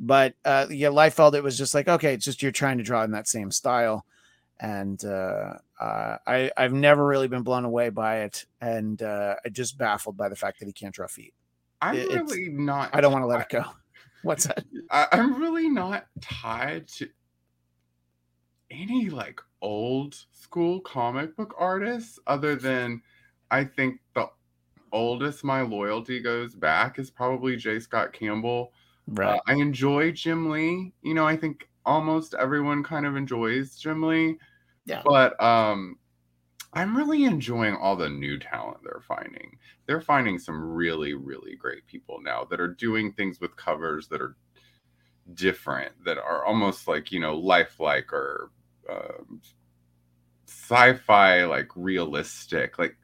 [0.00, 3.02] But uh yeah, Liefeld, it was just like, okay, it's just you're trying to draw
[3.02, 4.06] in that same style.
[4.60, 8.46] And uh, uh I, I've never really been blown away by it.
[8.60, 11.34] And uh I just baffled by the fact that he can't draw feet.
[11.82, 13.64] I'm It- really not I don't want to let it go.
[14.22, 14.64] What's that?
[14.90, 17.08] I, I'm really not tied to
[18.70, 23.02] any like old school comic book artists other than
[23.50, 24.28] I think the
[24.92, 27.78] oldest my loyalty goes back is probably J.
[27.80, 28.72] Scott Campbell.
[29.18, 30.92] Uh, I enjoy Jim Lee.
[31.02, 34.38] You know, I think almost everyone kind of enjoys Jim Lee.
[34.84, 35.02] Yeah.
[35.04, 35.98] But um
[36.74, 39.56] I'm really enjoying all the new talent they're finding.
[39.86, 44.20] They're finding some really, really great people now that are doing things with covers that
[44.20, 44.36] are
[45.32, 48.50] different, that are almost like, you know, lifelike or
[48.90, 49.40] um,
[50.46, 52.96] sci-fi, like realistic, like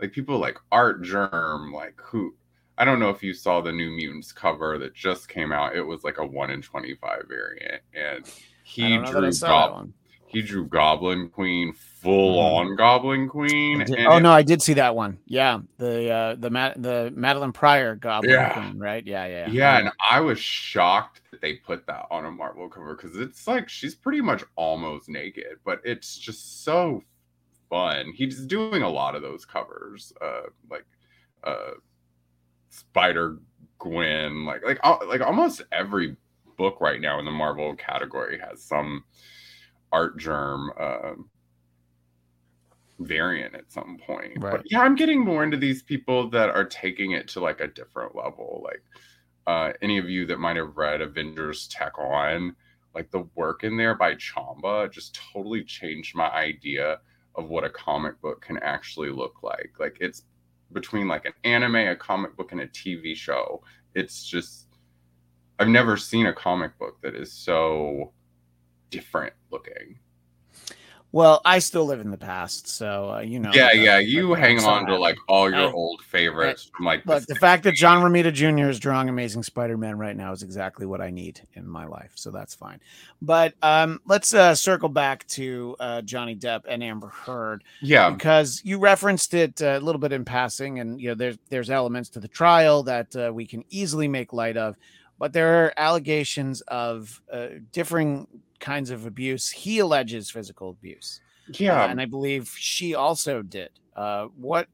[0.00, 2.34] like people like Artgerm, like who
[2.76, 5.76] I don't know if you saw the New Mutants cover that just came out.
[5.76, 8.28] It was like a one in twenty five variant, and
[8.64, 9.94] he don't know that I drew saw that Gob- one.
[10.26, 13.84] he drew Goblin Queen, full on Goblin Queen.
[14.08, 15.18] Oh it- no, I did see that one.
[15.26, 18.52] Yeah, the uh, the Ma- the Madelyne Pryor Goblin Yeah.
[18.54, 19.06] Queen, right?
[19.06, 22.96] Yeah, yeah, Yeah, and I was shocked that they put that on a Marvel cover
[22.96, 27.04] because it's like she's pretty much almost naked, but it's just so
[27.70, 28.12] fun.
[28.14, 30.86] He's doing a lot of those covers, uh, like
[31.44, 31.72] uh,
[32.74, 33.38] Spider
[33.78, 36.16] Gwen, like like like almost every
[36.56, 39.04] book right now in the Marvel category has some
[39.92, 41.30] Artgerm um
[42.98, 44.32] variant at some point.
[44.38, 44.52] Right.
[44.52, 47.68] But yeah, I'm getting more into these people that are taking it to like a
[47.68, 48.64] different level.
[48.64, 48.82] Like
[49.46, 52.56] uh any of you that might have read Avengers Tech-On,
[52.94, 56.98] like the work in there by Chamba just totally changed my idea
[57.36, 59.72] of what a comic book can actually look like.
[59.78, 60.24] Like it's
[60.74, 63.62] between like an anime, a comic book, and a TV show.
[63.94, 64.66] It's just
[65.58, 68.12] I've never seen a comic book that is so
[68.90, 69.98] different looking.
[71.14, 73.52] Well, I still live in the past, so uh, you know.
[73.54, 73.98] yeah, uh, yeah.
[73.98, 77.36] You but- hang on to like all your I- old favorites from like Look, the
[77.36, 78.68] fact that John Romita Jr.
[78.68, 82.32] is drawing Amazing Spider-Man right now is exactly what I need in my life, so
[82.32, 82.80] that's fine.
[83.22, 88.60] But um, let's uh, circle back to uh, Johnny Depp and Amber Heard yeah, because
[88.64, 92.08] you referenced it uh, a little bit in passing, and you know there's there's elements
[92.08, 94.76] to the trial that uh, we can easily make light of.
[95.16, 98.26] but there are allegations of uh, differing
[98.64, 99.50] kinds of abuse.
[99.50, 101.20] He alleges physical abuse.
[101.48, 103.68] Yeah, Uh, and I believe she also did.
[103.94, 104.66] Uh, what?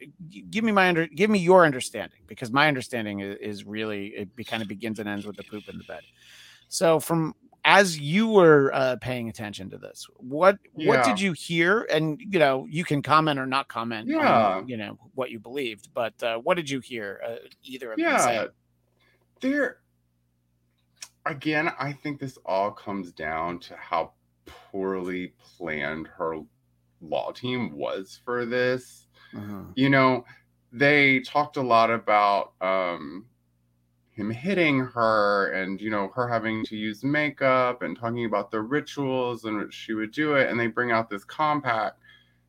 [0.51, 1.07] Give me my under.
[1.09, 4.99] Give me your understanding because my understanding is, is really it be, kind of begins
[5.01, 6.03] and ends with the poop in the bed.
[6.69, 11.87] So, from as you were uh, paying attention to this, what what did you hear?
[11.91, 14.09] And you know, you can comment or not comment.
[14.09, 14.57] Yeah.
[14.57, 17.21] on, you know what you believed, but uh, what did you hear?
[17.27, 18.35] Uh, either of them say?
[18.35, 18.47] yeah
[19.41, 19.79] there
[21.27, 24.13] again i think this all comes down to how
[24.47, 26.37] poorly planned her
[27.01, 29.73] law team was for this Mhm.
[29.75, 30.25] you know
[30.73, 33.27] they talked a lot about um
[34.11, 38.61] him hitting her and you know her having to use makeup and talking about the
[38.61, 42.01] rituals and which she would do it and they bring out this compact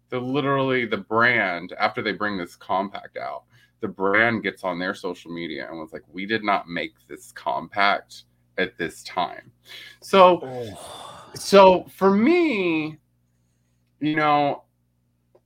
[0.10, 3.44] the literally the brand after they bring this compact out
[3.80, 7.32] the brand gets on their social media and was like we did not make this
[7.32, 8.24] compact
[8.58, 9.52] at this time
[10.02, 11.30] so Oh.
[11.36, 12.98] so for me
[14.00, 14.64] you know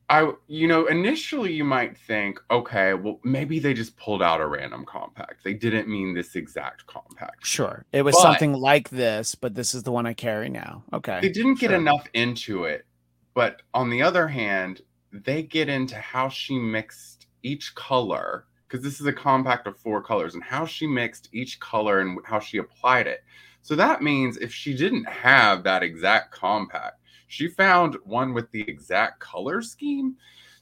[0.10, 4.48] i you know initially you might think okay well maybe they just pulled out a
[4.48, 9.36] random compact they didn't mean this exact compact Sure, it was But- something like this,
[9.36, 10.84] but this is the one I carry now.
[10.94, 11.80] Okay, they didn't get sure.
[11.80, 12.86] enough into it
[13.34, 19.00] but on the other hand they get into how she mixed each color because this
[19.00, 22.58] is a compact of four colors and how she mixed each color and how she
[22.58, 23.24] applied it.
[23.62, 28.62] So that means if she didn't have that exact compact she found one with the
[28.62, 30.16] exact color scheme.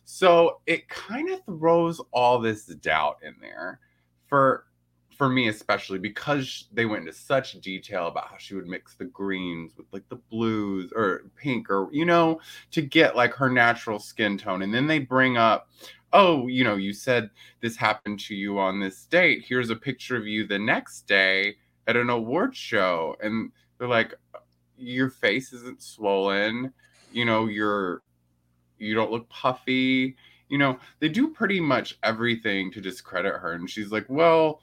[0.05, 3.79] So it kind of throws all this doubt in there
[4.27, 4.65] for
[5.23, 9.05] for me especially because they went into such detail about how she would mix the
[9.05, 13.99] greens with like the blues or pink or you know to get like her natural
[13.99, 14.63] skin tone.
[14.63, 15.69] And then they bring up
[16.11, 17.29] oh you know you said
[17.61, 19.45] this happened to you on this date.
[19.47, 21.55] Here's a picture of you the next day
[21.87, 23.15] at an award show.
[23.21, 24.15] And they're like
[24.77, 26.73] your face isn't swollen.
[27.13, 28.01] You know you're
[28.77, 30.17] you don't look puffy.
[30.49, 33.53] You know they do pretty much everything to discredit her.
[33.53, 34.59] And she's like well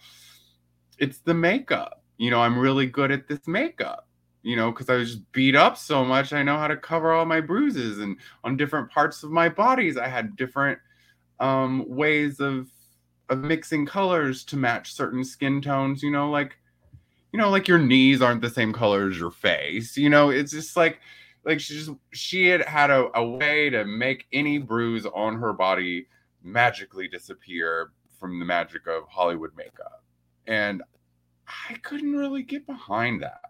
[1.01, 2.03] it's the makeup.
[2.19, 4.07] You know i'm really good at this makeup
[4.43, 7.13] you know because i was just beat up so much i know how to cover
[7.13, 9.97] all my bruises and on different parts of my bodies.
[9.97, 10.79] I had different
[11.41, 12.69] um ways of
[13.31, 16.59] of mixing colors to match certain skin tones you know like
[17.33, 20.29] you know like your knees aren't the same color as your face you know?
[20.29, 21.01] It's just like
[21.47, 25.55] like she just she had had a, a way to make any bruise on her
[25.55, 26.07] body
[26.43, 30.00] magically disappear from the magic of hollywood makeup
[30.51, 30.83] and
[31.71, 33.41] i couldn't really get behind that.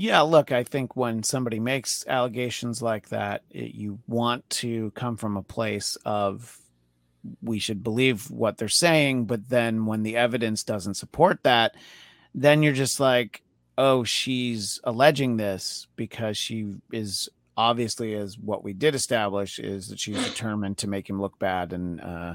[0.00, 5.16] Yeah, look, I think when somebody makes allegations like that, it, you want to come
[5.16, 6.56] from a place of
[7.42, 11.74] we should believe what they're saying, but then when the evidence doesn't support that,
[12.32, 13.42] then you're just like,
[13.76, 19.98] oh, she's alleging this because she is obviously, as what we did establish, is that
[19.98, 22.34] she's determined to make him look bad, and uh,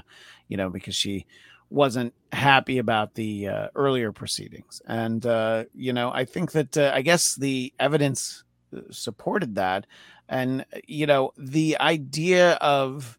[0.49, 1.25] you know, because she
[1.73, 4.81] wasn't happy about the uh, earlier proceedings.
[4.88, 8.43] And, uh, you know, I think that uh, I guess the evidence
[8.75, 9.88] uh, supported that.
[10.29, 13.17] And, uh, you know, the idea of,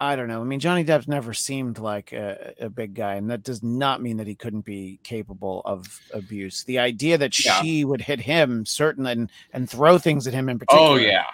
[0.00, 0.40] I don't know.
[0.40, 4.02] I mean, Johnny Depp's never seemed like a, a big guy, and that does not
[4.02, 6.64] mean that he couldn't be capable of abuse.
[6.64, 7.60] The idea that Yeah.
[7.60, 10.88] she would hit him, certain, and, and throw things at him in particular.
[10.92, 11.24] oh yeah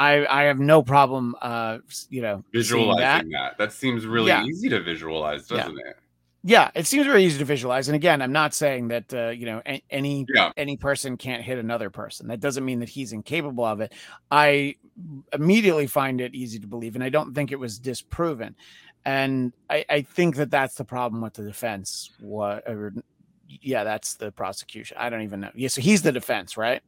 [0.00, 1.78] I, I have no problem, uh,
[2.08, 2.52] you know, seeing that.
[2.52, 3.58] visualizing that.
[3.58, 4.44] that seems really Yeah.
[4.44, 5.96] easy to visualize doesn't it
[6.44, 7.88] Yeah, it seems very easy to visualize.
[7.88, 10.52] And again, I'm not saying that uh, you know any Yeah.
[10.56, 12.28] any person can't hit another person.
[12.28, 13.92] That doesn't mean that he's incapable of it.
[14.30, 14.76] I
[15.32, 18.54] immediately find it easy to believe, and I don't think it was disproven.
[19.04, 22.10] And I, I think that that's the problem with the defense.
[22.20, 22.68] What?
[22.68, 22.92] Or,
[23.48, 24.96] yeah, that's the prosecution.
[25.00, 25.50] I don't even know.
[25.54, 26.82] Yeah, so he's the defense, right?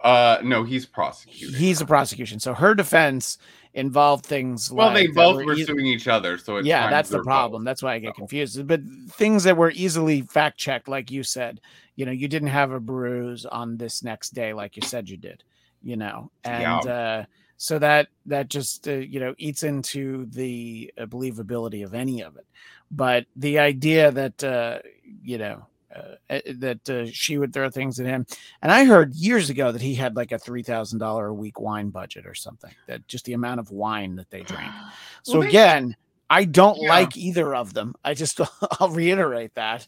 [0.00, 2.40] uh no he's prosecuting He's the prosecution.
[2.40, 3.38] So her defense
[3.74, 4.70] involved things.
[4.70, 7.64] well like they both were suing each other so it's yeah that's the problem fault.
[7.64, 8.18] that's why i get So.
[8.18, 8.80] confused but
[9.10, 11.60] things that were easily fact checked like you said
[11.96, 15.16] you know you didn't have a bruise on this next day like you said you
[15.16, 15.42] did
[15.82, 17.24] you know and uh
[17.56, 22.36] so that that just uh, you know eats into the uh, believability of any of
[22.36, 22.46] it
[22.90, 24.78] but the idea that uh
[25.22, 28.26] you know uh, uh, that uh, she would throw things at him
[28.62, 32.26] and i heard years ago that he had like a $3000 a week wine budget
[32.26, 34.72] or something that just the amount of wine that they drank
[35.22, 35.96] so Well, they- again,
[36.30, 36.88] I don't Yeah.
[36.88, 37.94] like either of them.
[38.04, 38.40] I just
[38.80, 39.86] I'll reiterate that.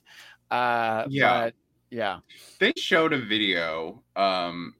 [0.50, 1.44] Uh Yeah.
[1.44, 1.54] but
[1.90, 2.18] yeah.
[2.58, 4.74] they showed a video um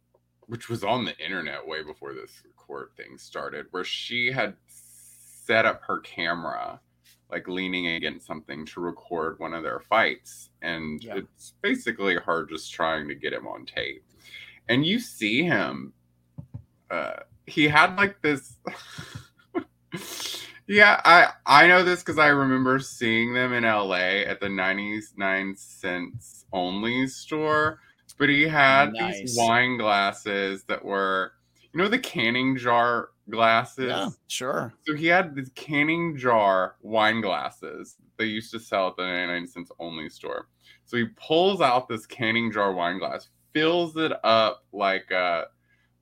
[0.46, 4.56] which was on the internet way before this court thing started where she had
[5.46, 6.78] set up her camera
[7.30, 11.16] like leaning against something to record one of their fights and Yeah.
[11.16, 14.04] it's basically her just trying to get him on tape
[14.68, 15.92] and you see him
[16.90, 17.14] uh
[17.46, 18.56] he had like this
[20.66, 25.56] yeah i i know this because i remember seeing them in la at the 99
[25.56, 27.80] cents only store
[28.18, 29.20] but he had Nice.
[29.20, 31.32] these wine glasses that were
[31.72, 34.74] you know the canning jar glasses Yeah, sure.
[34.86, 39.46] so he had this canning jar wine glasses they used to sell at the 99
[39.48, 40.46] cents only store.
[40.84, 45.46] So he pulls out this canning jar wine glass, fills it up like uh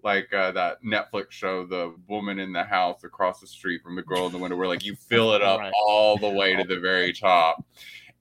[0.04, 4.02] like uh, that Netflix show, The Woman in the House Across the Street from the
[4.02, 5.72] Girl in the Window, where like you fill it up Right.
[5.86, 7.64] all the way to the very top.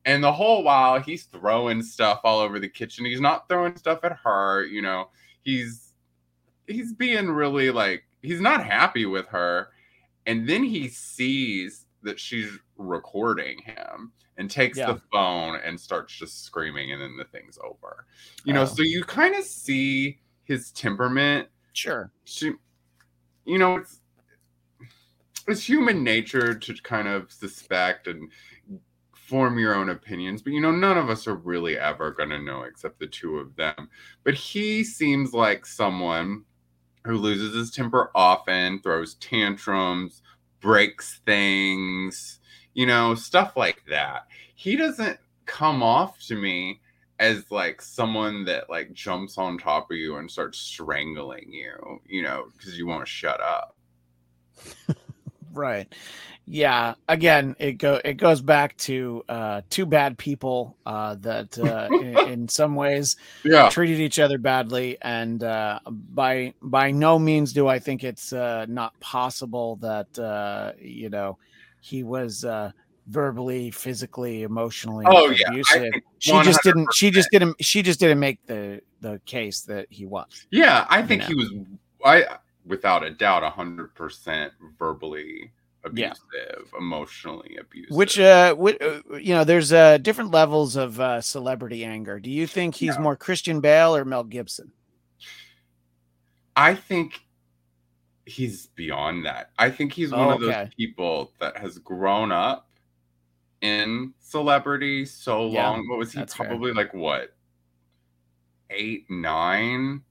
[0.05, 3.03] And the whole while he's throwing stuff all over the kitchen.
[3.03, 5.09] He's not throwing stuff at her, you know.
[5.41, 5.93] He's
[6.67, 9.69] he's being really like he's not happy with her
[10.26, 14.93] and then he sees that she's recording him and takes Yeah.
[14.93, 18.05] the phone and starts just screaming and then the thing's over
[18.45, 18.65] you know Oh.
[18.65, 22.11] so you kind of see his temperament Sure.
[22.26, 22.53] she
[23.45, 23.99] you know it's
[25.47, 28.30] it's human nature to kind of suspect and
[29.13, 32.41] form your own opinions but you know none of us are really ever going to
[32.41, 33.89] know except the two of them
[34.24, 36.43] but he seems like someone
[37.05, 40.21] who loses his temper often throws tantrums
[40.59, 42.39] breaks things
[42.73, 46.79] you know stuff like that he doesn't come off to me
[47.21, 52.23] as like someone that like jumps on top of you and starts strangling you, you
[52.23, 53.77] know, because you won't shut up.
[55.53, 55.93] Right.
[56.45, 56.95] Yeah.
[57.07, 62.17] Again, it go it goes back to uh two bad people uh that uh in,
[62.31, 63.69] in some ways Yeah.
[63.69, 68.65] treated each other badly and uh by by no means do I think it's uh
[68.67, 71.37] not possible that uh you know
[71.81, 72.71] he was uh
[73.07, 75.91] verbally, physically, emotionally Oh, abusive.
[75.91, 79.87] think She just didn't she just didn't she just didn't make the the case that
[79.89, 80.45] he was.
[80.51, 81.27] Yeah, I think know.
[81.27, 81.53] he was
[82.05, 82.25] I
[82.66, 85.51] without a doubt hundred percent verbally
[85.84, 87.95] abusive, emotionally abusive.
[87.95, 92.20] Which uh, whi- uh you know, there's uh different levels of uh celebrity anger.
[92.20, 94.72] Do you think he's more Christian Bale or Mel Gibson?
[96.55, 97.22] I think
[98.26, 99.51] he's beyond that.
[99.57, 102.68] I think he's one Oh, of those people that has grown up
[103.62, 105.88] in celebrity so Yeah, long.
[105.88, 106.47] What was he that's fair.
[106.47, 107.34] probably like what?
[108.70, 110.01] Eight, nine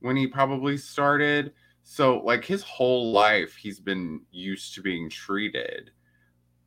[0.00, 1.52] when he probably started.
[1.88, 5.92] So like his whole life he's been used to being treated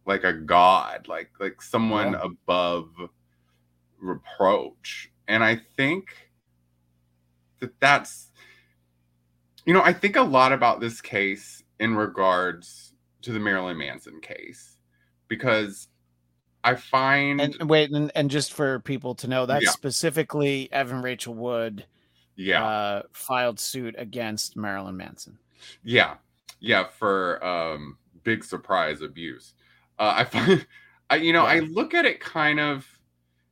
[0.05, 2.21] like a god, like like someone Yeah.
[2.23, 2.89] above
[3.99, 5.11] reproach.
[5.27, 6.31] And I think
[7.59, 8.31] that that's
[9.65, 14.21] you know, I think a lot about this case in regards to the Marilyn Manson
[14.21, 14.77] case
[15.27, 15.89] because
[16.63, 19.71] I find And wait, and, and just for people to know, that's Yeah.
[19.71, 21.85] specifically Evan Rachel Wood
[22.39, 25.37] yeah, uh filed suit against Marilyn Manson.
[25.83, 26.15] yeah,
[26.59, 29.53] yeah, for um big surprise abuse.
[29.97, 30.65] Uh, I find,
[31.09, 32.87] I you know, I look at it kind of,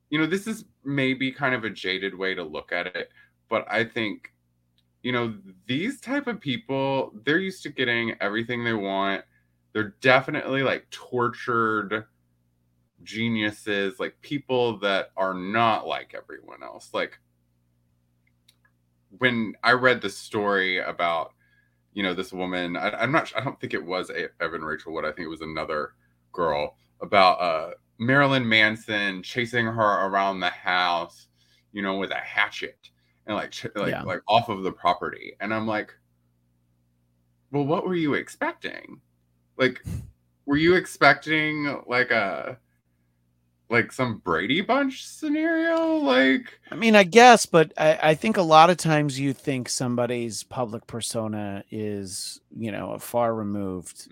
[0.09, 3.09] you know, this is maybe kind of a jaded way to look at it,
[3.49, 4.33] but I think,
[5.03, 5.35] you know,
[5.65, 9.23] these type of people, they're used to getting everything they want.
[9.73, 12.05] They're definitely like tortured
[13.03, 16.89] geniuses, like people that are not like everyone else.
[16.93, 17.19] Like
[19.17, 21.33] when I read the story about,
[21.93, 24.93] you know, this woman, I, I'm not, I don't think it was A- Evan Rachel
[24.93, 25.05] Wood.
[25.05, 25.93] I think it was another
[26.33, 31.27] girl about uh, Marilyn Manson chasing her around the house,
[31.71, 32.89] you know, with a hatchet
[33.25, 34.03] and like, ch- like, Yeah.
[34.03, 35.33] like off of the property.
[35.39, 35.93] And I'm like,
[37.51, 39.01] well, what were you expecting?
[39.57, 39.81] Like,
[40.45, 42.57] were you expecting like a,
[43.69, 45.95] like some Brady Bunch scenario?
[45.97, 49.69] Like, I mean, I guess, but I, I think a lot of times you think
[49.69, 54.07] somebody's public persona is, you know, far removed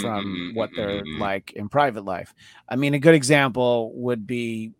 [0.00, 1.18] from what they're Mm.
[1.20, 2.34] like in private life.
[2.68, 4.72] I mean, a good example would be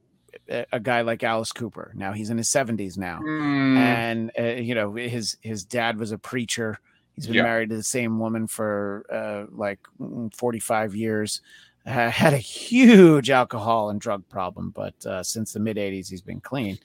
[0.48, 1.92] a, guy like Alice Cooper.
[1.94, 3.20] Now he's in his 70s now.
[3.20, 6.78] mm, and uh, you know his his dad was a preacher
[7.14, 7.42] he's been Yeah.
[7.42, 11.40] married to the same woman for uh, like mm, 45 years
[11.87, 16.22] uh, had a huge alcohol and drug problem but uh, since the mid 80s he's
[16.22, 16.78] been clean.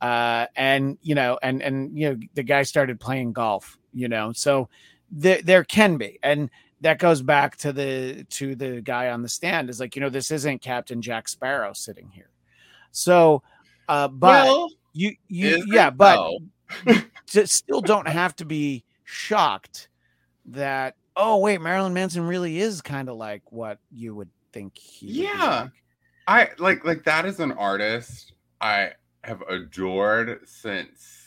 [0.00, 4.32] Uh, and you know and and you know the guy started playing golf you know
[4.32, 4.68] so
[5.10, 6.18] there there can be.
[6.22, 10.02] And that goes back to the to the guy on the stand is like you
[10.02, 12.30] know this isn't captain jack sparrow sitting here.
[12.90, 13.42] So
[13.88, 16.30] uh but well, you you yeah but
[17.46, 19.88] still don't have to be shocked
[20.46, 25.24] that oh wait marilyn manson really is kind of like what you would think he.
[25.24, 25.62] Yeah.
[25.62, 25.70] like.
[26.26, 28.92] I like like that is an artist I
[29.24, 31.20] have adored since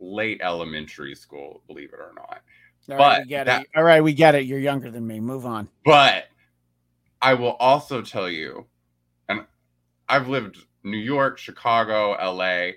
[0.00, 2.42] late elementary school, believe it or not.
[2.88, 3.68] All right, But we get that- it.
[3.76, 4.44] All right, we get it.
[4.46, 5.20] You're younger than me.
[5.20, 5.68] Move on.
[5.84, 6.26] But
[7.20, 8.66] I will also tell you,
[9.28, 9.46] and
[10.08, 12.72] I've lived New York, Chicago, LA,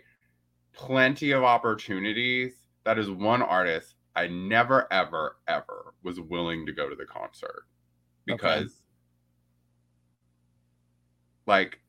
[0.73, 2.53] plenty of opportunities.
[2.83, 7.65] That is one artist I never, ever, ever was willing to go to the concert
[8.25, 8.81] because,
[11.45, 11.79] like,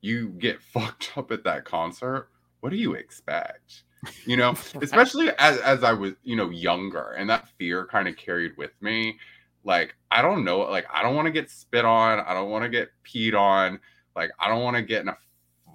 [0.00, 2.28] you get fucked up at that concert.
[2.60, 3.84] What do you expect?
[4.24, 8.16] You know, especially as as I was, you know, younger, and that fear kind of
[8.16, 9.18] carried with me.
[9.64, 12.64] Like, I don't know, like I don't want to get spit on, I don't want
[12.64, 13.80] to get peed on,
[14.14, 15.16] like I don't want to get in a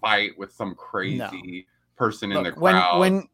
[0.02, 3.00] fight with some crazy person in the Look, crowd.
[3.00, 3.28] when when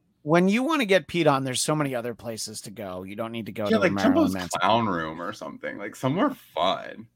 [0.49, 3.03] you want to get peed on, there's so many other places to go.
[3.03, 4.59] You don't need to go yeah, to like the Marilyn Jumbo's Manson.
[4.59, 7.07] clown room or something, like somewhere fun.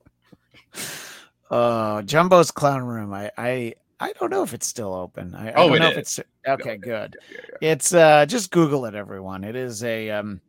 [1.50, 3.14] Oh, Jumbo's Clown Room.
[3.14, 5.36] I I I don't know if it's still open.
[5.36, 6.20] I, I Oh, don't it know if is.
[6.20, 6.78] it's okay.
[6.78, 7.18] Good.
[7.32, 7.72] Yeah, yeah.
[7.72, 9.44] It's uh just Google it, everyone.
[9.44, 10.40] It is a um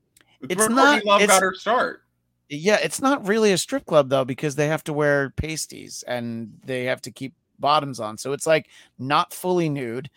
[0.48, 2.02] It's where not- Love it's- got her start.
[2.48, 6.52] yeah, it's not really a strip club though because they have to wear pasties and
[6.64, 8.16] they have to keep bottoms on.
[8.16, 10.08] So it's like not fully nude.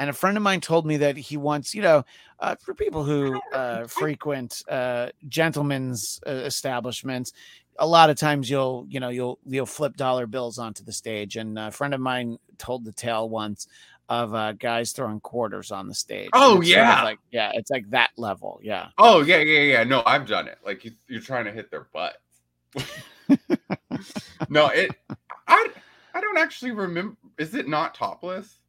[0.00, 2.06] And a friend of mine told me that he wants, you know,
[2.38, 7.34] uh, for people who uh, frequent uh, gentlemen's uh, establishments,
[7.78, 11.36] a lot of times you'll, you know, you'll you'll flip dollar bills onto the stage.
[11.36, 13.68] And a friend of mine told the tale once
[14.08, 16.30] of uh, guys throwing quarters on the stage.
[16.32, 17.02] Oh, it's sort of yeah.
[17.02, 18.58] like yeah, it's like that level.
[18.62, 18.86] Yeah.
[18.96, 19.84] Oh yeah, yeah, yeah.
[19.84, 20.56] No, I've done it.
[20.64, 22.16] Like you, you're trying to hit their butt.
[24.48, 24.92] no, it.
[25.46, 25.68] I
[26.14, 27.18] I don't actually remember.
[27.36, 28.60] Is it not topless?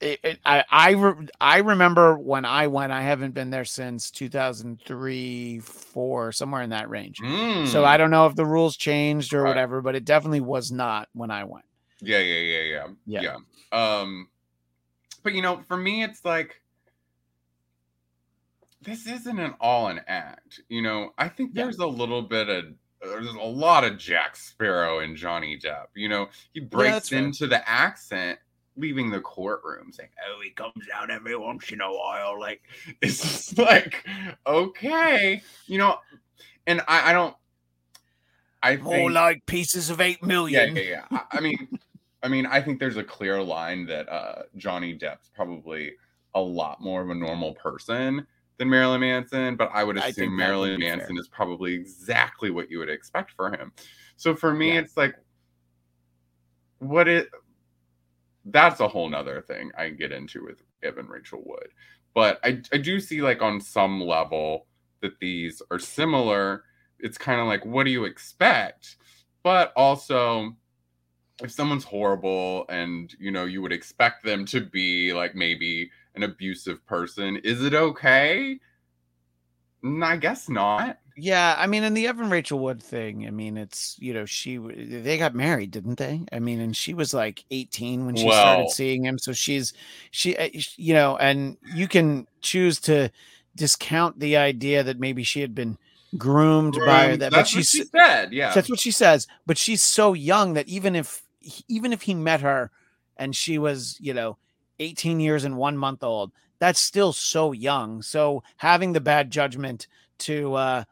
[0.00, 2.90] It, it, I I re- I remember when I went.
[2.92, 7.18] I haven't been there since 2003, four, somewhere in that range.
[7.18, 7.84] So Mm.
[7.84, 9.48] I don't know if the rules changed or Right.
[9.50, 11.64] whatever, but it definitely was not when I went.
[12.00, 13.36] Yeah, yeah, yeah, yeah, Yeah.
[13.72, 13.98] yeah.
[14.00, 14.28] Um,
[15.22, 16.60] but you know, for me, it's like
[18.82, 20.60] this isn't an all an act.
[20.68, 21.64] You know, I think Yeah.
[21.64, 22.64] there's a little bit of
[23.02, 25.86] there's a lot of Jack Sparrow and Johnny Depp.
[25.94, 27.18] You know, he breaks fair.
[27.18, 28.38] into the accent,
[28.76, 32.62] leaving the courtroom, saying, "Oh, he comes out every once in a while." Like
[33.02, 34.06] it's just like
[34.46, 35.98] okay, you know,
[36.66, 37.36] and I, I don't.
[38.62, 41.18] I think, like pieces of eight million yeah, yeah, yeah.
[41.32, 41.78] I, I mean,
[42.22, 45.92] I mean, I think there's a clear line that uh, Johnny Depp's probably
[46.34, 48.26] a lot more of a normal person
[48.58, 50.96] than Marilyn Manson, but I would I assume would Marilyn fair.
[50.98, 53.72] Manson is probably exactly what you would expect for him.
[54.16, 54.80] So for me, Yeah.
[54.80, 55.16] it's like,
[56.78, 57.30] what it.
[58.44, 61.68] That's a whole nother thing I get into with Evan Rachel Wood,
[62.14, 64.66] but I I do see like on some level
[65.00, 66.64] that these are similar.
[66.98, 68.96] It's kind of like, what do you expect?
[69.42, 70.54] But also,
[71.42, 76.22] if someone's horrible and you know you would expect them to be like maybe an
[76.22, 78.58] abusive person, is it okay?
[80.02, 80.98] I guess not.
[81.20, 83.26] Yeah, I mean, in the Evan Rachel Wood thing.
[83.26, 86.22] I mean, it's you know she they got married, didn't they?
[86.32, 89.18] I mean, and she was like eighteen when she started seeing him.
[89.18, 89.72] So she's
[90.10, 93.10] she, uh, you know, and you can choose to
[93.56, 95.76] discount the idea that maybe she had been
[96.16, 98.32] groomed by Um, that, but That's what she said.
[98.32, 98.52] Yeah.
[98.54, 99.26] that's what she says.
[99.46, 101.22] But she's so young that even if
[101.68, 102.70] even if he met her
[103.16, 104.36] and she was, you know,
[104.78, 108.02] 18 years and one month old, that's still so young.
[108.02, 109.86] So having the bad judgment
[110.18, 110.84] to uh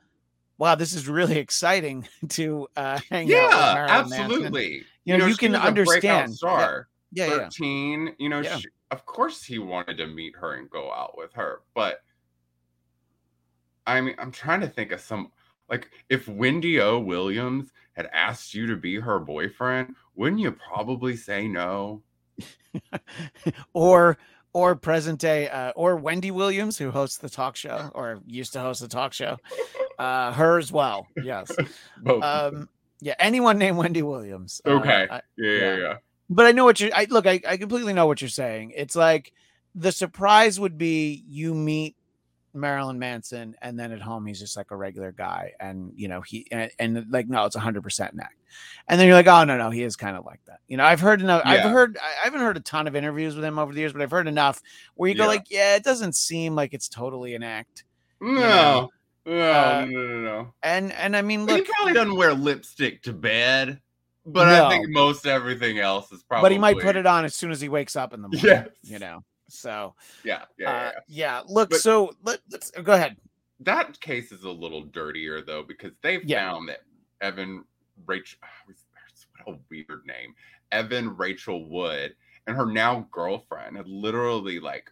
[0.59, 4.21] wow, this is really exciting to uh hang out with yeah, Marilyn Manson.
[4.23, 4.83] absolutely.
[5.05, 6.35] You know, you can was a breakout understand.
[6.35, 6.89] Star.
[7.13, 7.37] yeah, yeah.
[7.45, 8.59] 13 you know Yeah.
[8.59, 12.01] she, of course he wanted to meet her and go out with her but
[13.87, 15.31] i mean i'm trying to think of some
[15.71, 21.17] like if wendy o williams had asked you to be her boyfriend wouldn't you probably
[21.17, 22.03] say no
[23.73, 24.19] or
[24.53, 28.61] or present day uh, or Wendy Williams who hosts the talk show or used to
[28.61, 29.37] host the talk show.
[29.99, 31.07] Uh her as well.
[31.23, 31.51] Yes.
[32.03, 32.23] Both.
[32.23, 32.69] um
[33.01, 35.95] yeah anyone named wendy williams Uh, okay I- yeah, yeah yeah.
[36.29, 38.97] but i know what you're i look I, I completely know what you're saying it's
[38.97, 39.33] like
[39.77, 41.95] the surprise would be you meet
[42.55, 46.23] marilyn manson and then at home he's just like a regular guy and you know
[46.23, 48.35] he and, and like no it's 100% an act
[48.89, 50.85] and then you're like oh no no he is kind of like that you know
[50.85, 51.53] i've heard enough Yeah.
[51.67, 54.03] i've heard I- haven't heard a ton of interviews with him over the years but
[54.03, 54.61] i've heard enough
[54.97, 55.29] where you go Yeah.
[55.29, 57.85] like yeah it doesn't seem like it's totally an act
[58.21, 58.91] no know,
[59.29, 63.03] no, uh, no no no and and i mean look he probably doesn't wear lipstick
[63.03, 63.81] to bed
[64.27, 64.67] but No.
[64.67, 67.51] i think most everything else is probably but he might put it on as soon
[67.51, 68.69] as he wakes up in the morning Yes.
[68.83, 71.01] you know so yeah yeah, yeah, uh, yeah.
[71.09, 71.43] yeah.
[71.49, 73.17] Look, But- so let, let's go ahead.
[73.61, 76.51] that case is a little dirtier though because they Yeah.
[76.53, 76.81] found that
[77.21, 77.65] Evan
[78.07, 78.39] Rachel.
[79.45, 80.35] What a weird name,
[80.73, 82.15] Evan Rachel Wood,
[82.47, 84.91] and her now girlfriend had literally like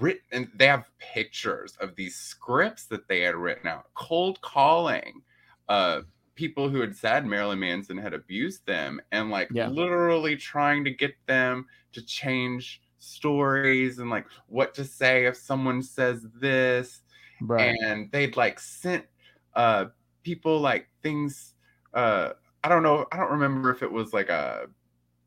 [0.00, 0.22] written.
[0.32, 5.22] And they have pictures of these scripts that they had written out, cold calling.
[5.68, 6.02] Uh,
[6.34, 9.68] people who had said Marilyn Manson had abused them and like Yeah.
[9.68, 15.82] literally trying to get them to change stories and like what to say if someone
[15.82, 17.02] says this
[17.40, 17.78] Right.
[17.82, 19.06] and they'd like sent
[19.54, 19.86] uh
[20.22, 21.54] people like things
[21.94, 22.32] uh
[22.64, 24.68] I don't know I don't remember if it was like a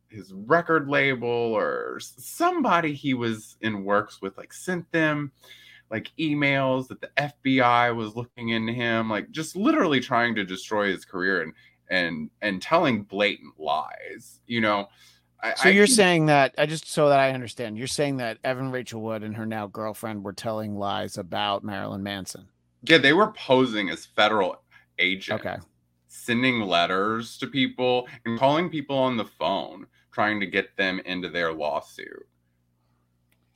[0.10, 5.32] his record label or somebody he was in works with like sent them
[5.90, 10.88] like emails that the FBI was looking into him like just literally trying to destroy
[10.92, 11.54] his career and
[11.90, 14.88] and and telling blatant lies you know
[15.42, 18.40] I, So you're think- saying that I just so that I understand, you're saying that
[18.44, 22.48] Evan Rachel Wood and her now girlfriend were telling lies about Marilyn Manson.
[22.84, 24.62] yeah they were posing as federal
[25.00, 25.58] agents Okay.
[26.08, 29.86] sending letters to people and calling people on the phone
[30.18, 32.26] trying to get them into their lawsuit.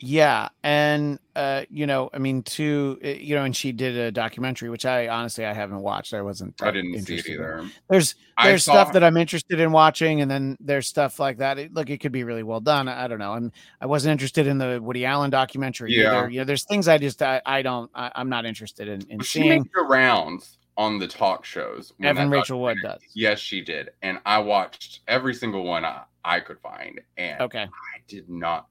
[0.03, 4.11] Yeah, and uh, you know, I mean, too, uh, you know, and she did a
[4.11, 6.13] documentary, which I honestly I haven't watched.
[6.13, 6.59] I wasn't.
[6.61, 7.41] I didn't see it interested in.
[7.41, 7.69] either.
[7.89, 11.57] There's there's saw- stuff that I'm interested in watching, and then there's stuff like that.
[11.57, 12.87] It, look, it could be really well done.
[12.87, 13.33] I, I don't know.
[13.33, 16.17] I'm I wasn't interested in the Woody Allen documentary Yeah.
[16.19, 16.29] either.
[16.29, 19.19] You know, there's things I just I, I don't I, I'm not interested in in
[19.19, 19.49] she seeing.
[19.49, 21.93] made the rounds on the talk shows.
[22.01, 23.01] Evan Rachel Wood does.
[23.13, 27.63] Yes, she did, and I watched every single one I, I could find, and Okay.
[27.63, 28.67] I did not.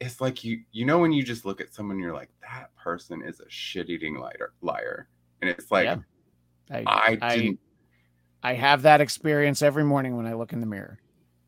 [0.00, 3.22] It's like you you know when you just look at someone, you're like that person
[3.22, 5.08] is a shit eating liar liar,
[5.42, 5.96] and it's like Yeah.
[6.70, 7.58] I, I I didn't
[8.42, 10.98] I have that experience every morning when I look in the mirror.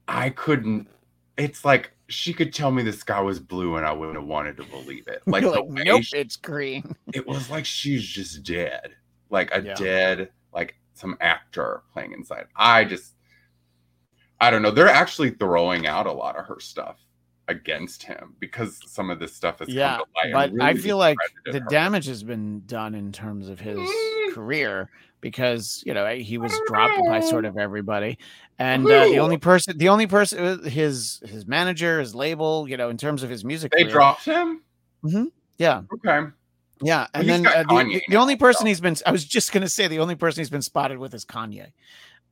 [0.08, 0.88] I couldn't.
[1.36, 4.56] It's like she could tell me the sky was blue and I wouldn't have wanted
[4.56, 5.22] to believe it.
[5.26, 6.96] Like, like, nope, she- it's green.
[7.14, 8.96] it was like she's just dead,
[9.30, 9.74] like a Yeah.
[9.74, 12.46] dead, like some actor playing inside.
[12.56, 13.14] I just,
[14.40, 14.70] I don't know.
[14.70, 16.98] They're actually throwing out a lot of her stuff
[17.48, 20.52] against him because some of this stuff has Yeah, come to light.
[20.54, 21.66] but I feel like the her.
[21.68, 24.32] damage has been done in terms of his Mm.
[24.32, 24.88] career
[25.20, 28.18] because you know he was dropped by sort of everybody,
[28.58, 32.76] and uh, the only person, the only person, uh, his his manager, his label, you
[32.76, 34.62] know, in terms of his music, they career, dropped him.
[35.58, 36.30] yeah, Okay,
[36.82, 38.66] yeah, and then uh, the, the, only person so.
[38.66, 41.24] he's been, I was just gonna say, the only person he's been spotted with is
[41.24, 41.72] Kanye.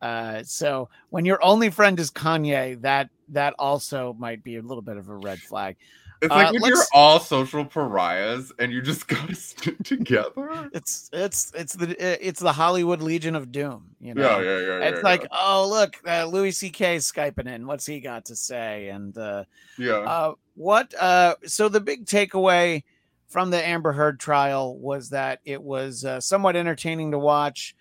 [0.01, 4.83] Uh, so when your only friend is Kanye, that that also might be a little
[4.83, 5.77] bit of a red flag.
[6.23, 10.71] it's Uh, like when you're all social pariahs and you just gotta stick together.
[10.73, 13.91] It's it's it's the uh, it's the Hollywood Legion of Doom.
[14.01, 14.89] You know, Yeah, yeah, yeah.
[14.89, 16.97] it's yeah, like, oh look, uh, Louis C.K.
[16.97, 17.67] is skyping in.
[17.67, 18.89] What's he got to say?
[18.89, 19.45] And uh,
[19.77, 19.99] yeah.
[19.99, 20.95] uh, what?
[20.95, 22.85] Uh, so the big takeaway
[23.29, 27.75] from the Amber Heard trial was that it was uh, somewhat entertaining to watch.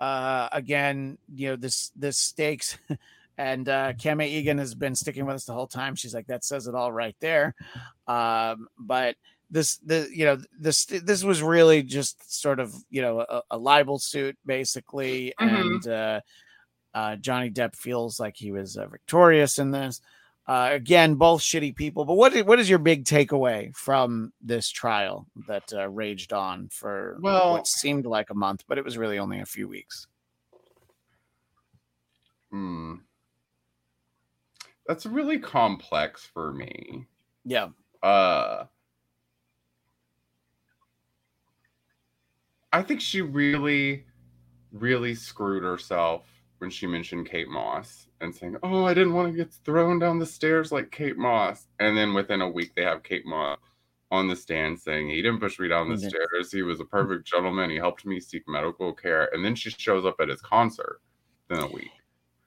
[0.00, 2.78] Uh, again, you know this this stakes.
[3.38, 5.94] And uh, Kame Egan has been sticking with us the whole time.
[5.94, 7.54] She's like, that says it all right there.
[8.06, 9.16] Um, but
[9.50, 13.58] this, the you know, this this was really just sort of you know a, a
[13.58, 15.60] libel suit basically, Mhm.
[15.60, 16.20] and uh,
[16.94, 20.02] uh, Johnny Depp feels like he was uh, victorious in this.
[20.46, 22.04] Uh, again, both shitty people.
[22.04, 27.16] But what what is your big takeaway from this trial that uh, raged on for
[27.20, 30.06] Well- what seemed like a month, but it was really only a few weeks?
[32.50, 32.96] Hmm.
[34.86, 37.06] That's really complex for me.
[37.44, 37.68] Yeah,
[38.02, 38.64] Uh
[42.72, 44.06] I think she really
[44.72, 46.26] really screwed herself
[46.62, 50.18] when she mentioned Kate Moss and saying, "Oh, I didn't want to get thrown down
[50.20, 53.58] the stairs like Kate Moss." And then within a week they have Kate Moss
[54.12, 56.10] on the stand saying, "He didn't push me down the He didn't.
[56.12, 56.52] stairs.
[56.52, 57.68] He was a perfect gentleman.
[57.68, 61.00] He helped me seek medical care." And then she shows up at his concert
[61.50, 61.90] in a week.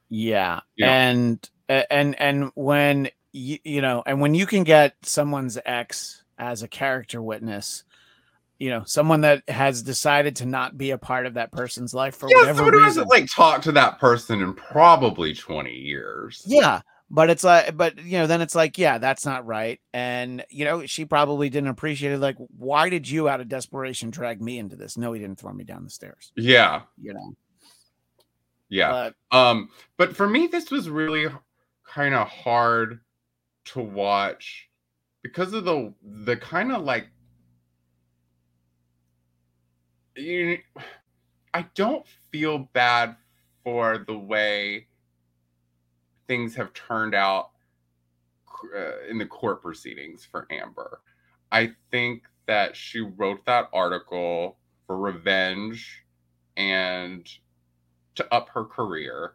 [0.10, 0.92] yeah, Yeah.
[1.10, 6.64] and and and when you you know, and when you can get someone's ex as
[6.64, 7.84] a character witness.
[8.60, 12.16] You know, someone that has decided to not be a part of that person's life
[12.16, 12.84] for Yeah, whatever reason.
[12.84, 16.42] hasn't like talked to that person in probably 20 years.
[16.46, 16.80] Yeah,
[17.10, 19.82] but it's like, but you know, then it's like, yeah, that's not right.
[19.94, 22.20] And you know, she probably didn't appreciate it.
[22.20, 24.98] Like, why did you, out of desperation, drag me into this?
[24.98, 26.32] No, he didn't throw me down the stairs.
[26.38, 26.84] Yeah.
[27.02, 27.34] You know,
[28.70, 29.12] Yeah.
[29.32, 31.28] but Um, but for me, this was really
[31.86, 33.02] kind of hard
[33.66, 34.70] to watch
[35.24, 37.08] because of the the kind of like
[40.16, 40.60] you.
[41.54, 43.16] I don't feel bad
[43.64, 44.88] for the way
[46.28, 47.52] things have turned out
[48.76, 51.02] uh, in the court proceedings for Amber.
[51.52, 56.04] I think that she wrote that article for revenge
[56.58, 57.28] and
[58.16, 59.34] to up her career.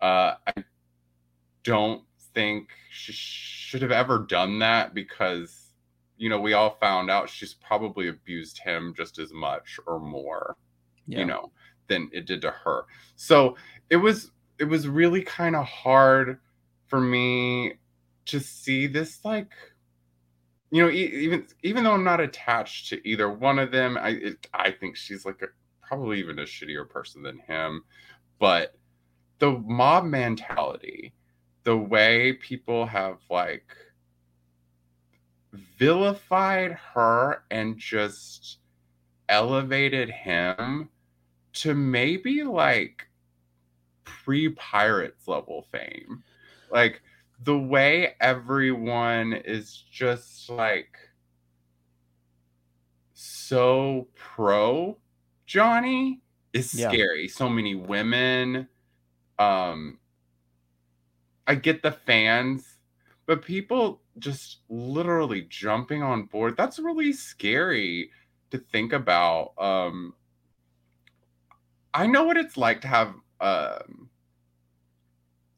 [0.00, 0.64] Uh, I
[1.64, 2.02] don't
[2.34, 5.67] think she should have ever done that because,
[6.18, 10.56] you know, we all found out she's probably abused him just as much or more,
[11.06, 11.20] Yeah.
[11.20, 11.52] you know,
[11.88, 12.82] than it did to her.
[13.16, 13.56] So
[13.88, 16.38] it was it was really kind of hard
[16.88, 17.74] for me
[18.26, 19.52] to see this like
[20.70, 24.10] you know e- even even though i'm not attached to either one of them i
[24.10, 25.46] it, i think she's like a
[25.80, 27.82] probably even a shittier person than him
[28.38, 28.74] but
[29.38, 31.14] the mob mentality
[31.64, 33.64] the way people have like
[35.52, 38.58] vilified her and just
[39.28, 40.90] elevated him
[41.52, 43.08] to maybe like
[44.04, 46.24] pre pirates level fame
[46.70, 47.02] like
[47.40, 50.96] the way everyone is just like
[53.14, 54.98] so pro
[55.46, 56.22] Johnny
[56.52, 56.98] is Yeah.
[56.98, 57.28] scary.
[57.28, 58.68] So many women.
[59.38, 60.00] Um
[61.46, 62.78] I get the fans,
[63.26, 66.56] but people just literally jumping on board.
[66.56, 68.10] That's really scary
[68.50, 69.52] to think about.
[69.58, 70.14] Um
[71.94, 74.10] I know what it's like to have um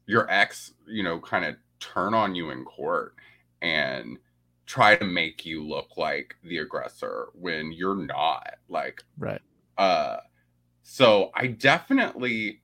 [0.05, 3.15] your ex, you know, kind of turn on you in court
[3.61, 4.17] and
[4.65, 8.55] try to make you look like the aggressor when you're not.
[8.69, 9.41] Like, Right.
[9.77, 10.17] uh,
[10.83, 12.61] so I definitely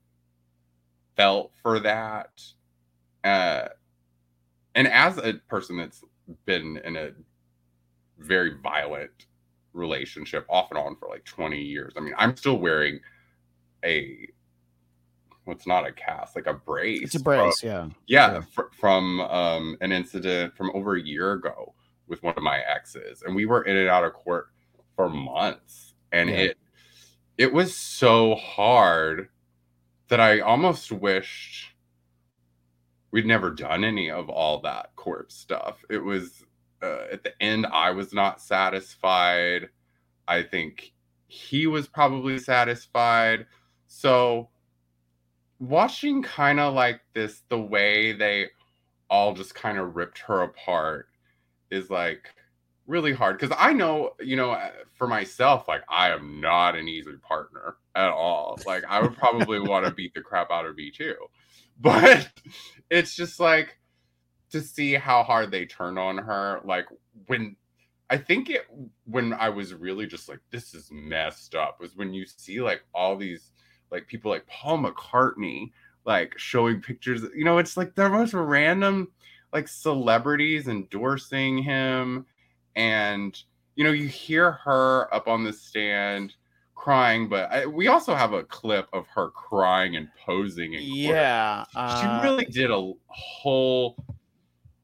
[1.15, 2.41] felt for that.
[3.23, 3.69] Uh,
[4.77, 6.03] and as a person that's
[6.45, 7.09] been in a
[8.19, 9.25] very violent
[9.73, 12.99] relationship off and on for like 20 years, I mean, I'm still wearing
[13.83, 14.27] a
[15.45, 17.01] what's not a cast, like a brace.
[17.03, 17.63] It's a from- brace.
[17.63, 17.89] Yeah.
[18.07, 18.41] yeah, Yeah.
[18.53, 21.73] fr- from um, an incident from over a year ago
[22.07, 24.49] with one of my exes, and we were in and out of court
[24.95, 26.35] for months, and Yeah.
[26.37, 26.57] it
[27.37, 29.29] it was so hard
[30.07, 31.73] that I almost wished
[33.17, 35.83] we'd never done any of all that court stuff.
[35.89, 36.45] It was
[36.83, 39.69] uh, at the end, I was not satisfied.
[40.27, 40.93] I think
[41.25, 43.47] he was probably satisfied.
[43.87, 44.49] So
[45.57, 48.49] watching kind of like this the way they
[49.09, 51.07] all just kind of ripped her apart
[51.71, 52.29] is like
[52.85, 56.87] really hard because i know you know uh, for myself like i am not an
[56.87, 60.75] easy partner at all like i would probably want to beat the crap out of
[60.75, 61.15] me too
[61.81, 62.29] but
[62.89, 63.77] it's just like
[64.51, 66.85] to see how hard they turned on her like
[67.27, 67.55] when
[68.09, 68.65] i think it
[69.05, 72.81] when i was really just like this is messed up was when you see like
[72.93, 73.51] all these
[73.91, 75.71] like people like Paul McCartney
[76.05, 77.23] like showing pictures.
[77.35, 79.09] You know, it's like the most random
[79.53, 82.25] like celebrities endorsing him.
[82.75, 83.37] And
[83.75, 86.35] you know, you hear her up on the stand
[86.77, 90.97] crying, but I, we also have a clip of her crying and posing in court.
[90.97, 91.65] Yeah.
[91.71, 93.97] She uh, really did a whole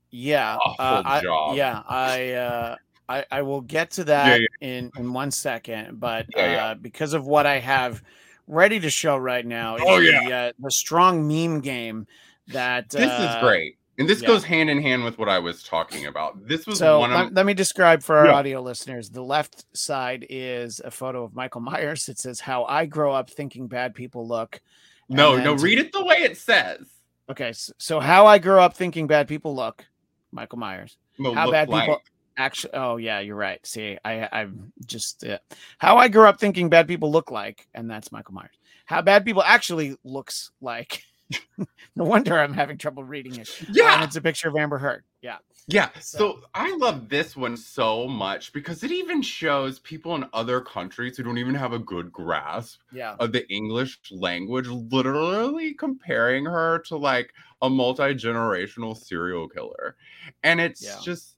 [0.10, 0.58] yeah.
[0.58, 1.56] awful uh, I- job.
[1.56, 1.84] Yeah.
[1.88, 2.32] I.
[2.34, 2.76] Uh,
[3.10, 6.66] I, I will get to that Yeah, in in one second, but Yeah, yeah.
[6.68, 8.02] uh, because of what I have
[8.48, 10.38] ready to show right now, Oh, the, yeah.
[10.38, 12.08] uh, the strong meme game
[12.48, 13.78] that This uh, is great.
[14.00, 14.28] And this yeah.
[14.28, 16.48] goes hand in hand with what I was talking about.
[16.48, 18.34] This was So one of let, let me describe for our Yeah.
[18.34, 19.10] audio listeners.
[19.10, 22.10] The left side is a photo of Michael Myers.
[22.10, 24.62] It says how I grow up thinking bad people look.
[25.10, 26.88] No, then no, read it the way it says.
[27.30, 29.86] Okay, so, so how I grew up thinking bad people look,
[30.32, 30.98] Michael Myers.
[31.20, 31.86] No, How bad like.
[31.86, 32.02] people
[32.36, 32.74] actually?
[32.74, 33.66] Oh yeah, you're right.
[33.66, 35.38] See, I I'm just uh,
[35.78, 38.56] how I grew up thinking bad people look like, and that's Michael Myers.
[38.86, 41.04] How bad people actually looks like.
[41.96, 43.50] no wonder I'm having trouble reading it.
[43.62, 43.96] Um, yeah.
[43.96, 45.04] and it's a picture of Amber Heard.
[45.22, 50.16] Yeah, Yeah, So- so I love this one so much because it even shows people
[50.16, 54.68] in other countries who don't even have a good grasp yeah, of the English language
[54.68, 59.96] literally comparing her to like a multi-generational serial killer.
[60.44, 60.98] And it's Yeah.
[61.04, 61.36] just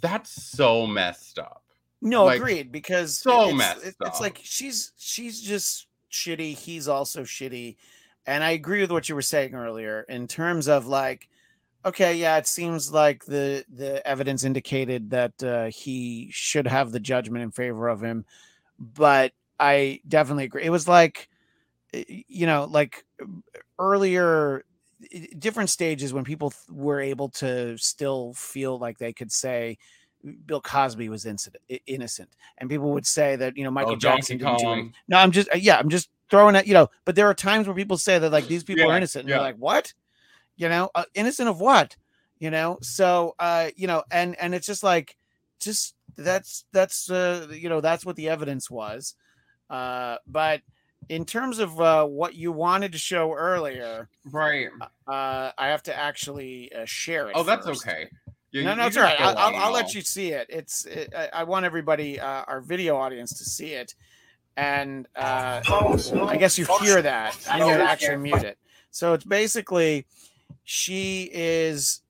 [0.00, 1.62] that's so messed up.
[2.02, 2.70] No, Like, agreed.
[2.70, 4.20] Because so it's, messed it- it's up.
[4.20, 6.54] like she's she's just shitty.
[6.56, 7.76] He's also shitty,
[8.26, 11.28] and I agree with what you were saying earlier in terms of like,
[11.84, 17.00] okay, yeah, it seems like the the evidence indicated that uh, he should have the
[17.00, 18.24] judgment in favor of him,
[18.78, 20.64] but I definitely agree.
[20.64, 21.28] It was like,
[21.92, 23.04] you know, like
[23.78, 24.64] earlier
[25.38, 29.78] different stages when people th- were able to still feel like they could say
[30.46, 34.38] Bill Cosby was incident, innocent, and people would say that you know Michael Oh, Jackson
[34.38, 34.94] didn't do anything.
[35.08, 36.66] No, I'm just uh, yeah, I'm just throwing it.
[36.66, 39.22] You know, but there are times where people say that like these people are innocent,
[39.22, 39.36] and yeah.
[39.36, 39.92] you're like, what?
[40.56, 41.96] You know, uh, innocent of what?
[42.38, 45.16] You know, so uh, you know, and and it's just like,
[45.60, 49.14] just that's that's uh, you know that's what the evidence was,
[49.70, 50.60] uh, but
[51.08, 54.68] in terms of uh, what you wanted to show earlier, Right.
[55.06, 57.32] uh, I have to actually uh, share it.
[57.36, 58.08] Oh, that's okay.
[58.52, 59.20] Yeah, no, no, it's all right.
[59.20, 60.46] I'll, I'll let you see it.
[60.48, 60.86] It's.
[60.86, 63.94] It, I, I want everybody, uh, our video audience, to see it,
[64.56, 67.36] and uh, I guess you hear that.
[67.50, 68.58] and you actually mute it.
[68.90, 70.06] So it's basically,
[70.64, 72.00] she is,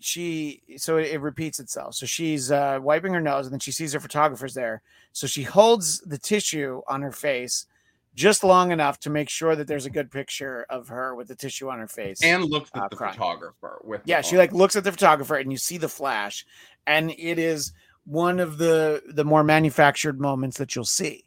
[0.00, 0.62] she.
[0.76, 1.94] So it, repeats itself.
[1.94, 4.82] So she's uh, wiping her nose, and then she sees her photographer's there.
[5.12, 7.66] So she holds the tissue on her face.
[8.14, 11.34] Just long enough to make sure that there's a good picture of her with the
[11.34, 12.22] tissue on her face.
[12.22, 13.14] and looks at uh, the crying.
[13.14, 16.44] photographer with Yeah, she like looks at the photographer and you see the flash,
[16.86, 17.72] and it is
[18.04, 21.24] one of the the more manufactured moments that you'll see.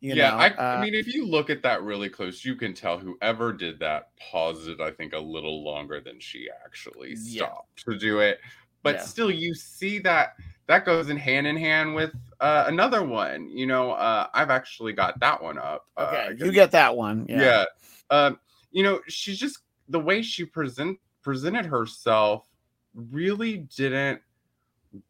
[0.00, 2.54] You yeah, know, I, uh, I mean, if you look at that really close, you
[2.54, 4.80] can tell whoever did that paused it.
[4.80, 7.46] I think a little longer than she actually Yeah.
[7.46, 8.40] stopped to do it.
[8.82, 9.02] But Yeah.
[9.02, 10.36] still, you see that
[10.68, 13.48] that goes in hand in hand with uh, another one.
[13.48, 15.86] You know, uh, I've actually got that one up.
[15.98, 17.26] okay, uh, you get that one.
[17.28, 17.38] yeah.
[17.40, 17.64] Yeah,
[18.10, 18.38] Um,
[18.70, 22.48] you know, she's just the way she present presented herself
[22.94, 24.22] really didn't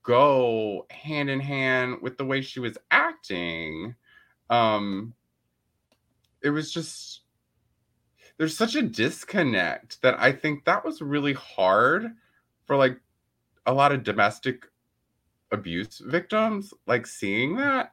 [0.03, 3.95] go hand in hand with the way she was acting.
[4.51, 5.15] Um
[6.43, 7.23] it was just
[8.39, 12.15] there's such a disconnect that I think that was really hard
[12.67, 13.01] for like
[13.67, 14.67] a lot of domestic
[15.51, 17.93] abuse victims like seeing that.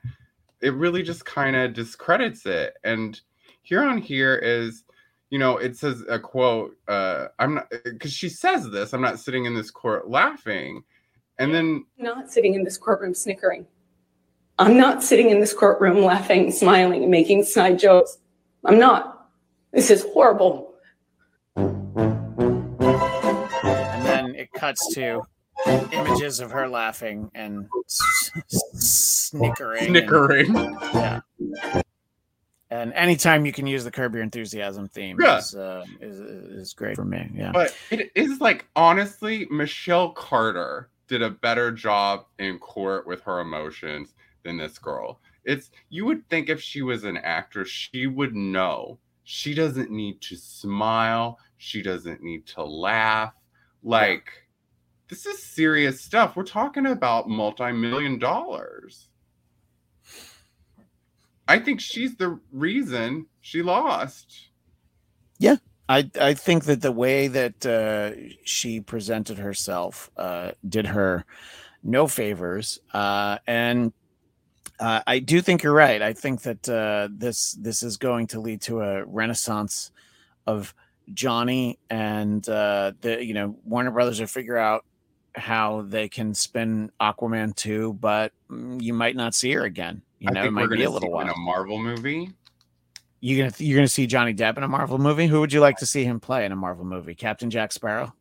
[0.61, 2.75] It really just kind of discredits it.
[2.83, 3.19] And
[3.63, 4.83] here on here is
[5.31, 9.19] you know it says a quote uh i'm not because she says this i'm not
[9.19, 10.83] sitting in this court laughing.
[11.39, 13.65] And then not sitting in this courtroom snickering.
[14.57, 18.17] I'm not sitting in this courtroom laughing, smiling, and making snide jokes.
[18.63, 19.27] I'm not.
[19.71, 20.73] This is horrible.
[21.57, 21.85] and
[24.05, 25.21] then it cuts to
[25.91, 28.61] images of her laughing and s- s-
[29.29, 29.79] snickering.
[29.87, 31.19] and- snickering yeah.
[32.71, 35.37] And anytime you can use the Curb Your Enthusiasm theme Yeah.
[35.37, 37.29] is, uh, is is great for me.
[37.33, 37.51] Yeah.
[37.53, 43.39] but it is like honestly michelle carter did a better job in court with her
[43.39, 44.13] emotions
[44.45, 45.19] than this girl.
[45.43, 48.99] It's you would think if she was an actress she would know.
[49.25, 51.39] She doesn't need to smile.
[51.57, 53.33] She doesn't need to laugh.
[53.83, 54.29] Like
[55.09, 56.35] this is serious stuff.
[56.35, 59.09] We're talking about multi-million dollars.
[61.47, 64.49] I think she's the reason she lost.
[65.37, 65.57] Yeah.
[65.87, 68.11] I I think that the way that uh,
[68.43, 71.25] she presented herself uh, did her
[71.83, 73.93] no favors, uh, and
[74.79, 76.01] uh, I do think you're right.
[76.01, 79.91] I think that uh, this this is going to lead to a renaissance
[80.47, 80.73] of
[81.13, 84.85] Johnny, and uh, the you know Warner Brothers will figure out
[85.35, 90.01] how they can spin Aquaman two, but mm, you might not see her again.
[90.19, 91.21] You i know, it might be a little while.
[91.25, 92.31] in a marvel movie
[93.19, 95.27] You gonna you're gonna see Johnny Depp in a Marvel movie?
[95.27, 97.15] Who would you like to see him play in a Marvel movie?
[97.15, 98.13] Captain Jack Sparrow.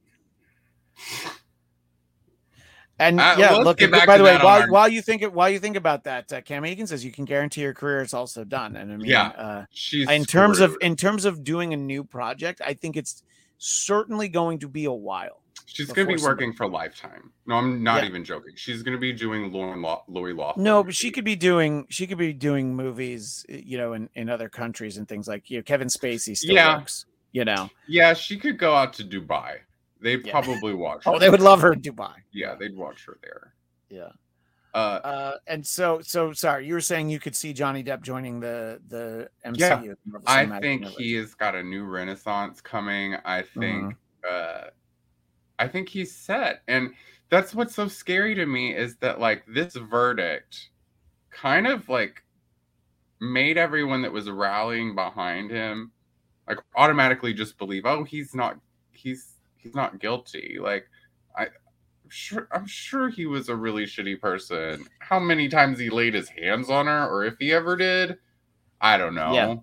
[3.04, 3.78] And Uh, yeah, look.
[4.06, 6.40] By the way, while, our- while you think it, while you think about that, uh,
[6.40, 8.76] Cam Egan says you can guarantee your career is also done.
[8.76, 9.28] And I mean, Yeah.
[9.28, 13.22] uh, she's in terms of in terms of doing a new project, I think it's
[13.58, 15.40] certainly going to be a while.
[15.66, 17.32] She's going to be working for Lifetime.
[17.46, 18.08] No, I'm not Yeah.
[18.10, 18.52] even joking.
[18.56, 20.54] She's going to be doing Lauren Law- Louis Law.
[20.56, 24.28] No, but she could be doing she could be doing movies, you know, in, in
[24.28, 26.76] other countries and things like you know Kevin Spacey still Yeah.
[26.78, 27.70] works, you know.
[27.88, 29.58] Yeah, she could go out to Dubai.
[30.04, 30.32] They'd Yeah.
[30.40, 31.02] probably watch.
[31.06, 32.14] Oh, they would love her in Dubai.
[32.30, 33.54] Yeah, they'd watch her there.
[33.88, 34.10] Yeah.
[34.74, 38.38] Uh, Uh, and so, so sorry, you were saying you could see Johnny Depp joining
[38.40, 39.58] the the MCU.
[39.58, 40.96] Yeah, the I think Universe.
[40.98, 43.14] he has got a new renaissance coming.
[43.24, 43.94] I think.
[43.94, 44.28] Mm-hmm.
[44.30, 44.68] uh
[45.58, 46.92] I think he's set, and
[47.30, 50.70] that's what's so scary to me is that like this verdict,
[51.30, 52.22] kind of like
[53.20, 55.92] made everyone that was rallying behind him
[56.48, 58.58] like automatically just believe oh he's not
[58.90, 59.34] he's
[59.64, 60.86] he's not guilty like
[61.36, 65.90] i I'm sure i'm sure he was a really shitty person how many times he
[65.90, 68.18] laid his hands on her or if he ever did
[68.80, 69.54] i don't know Yeah.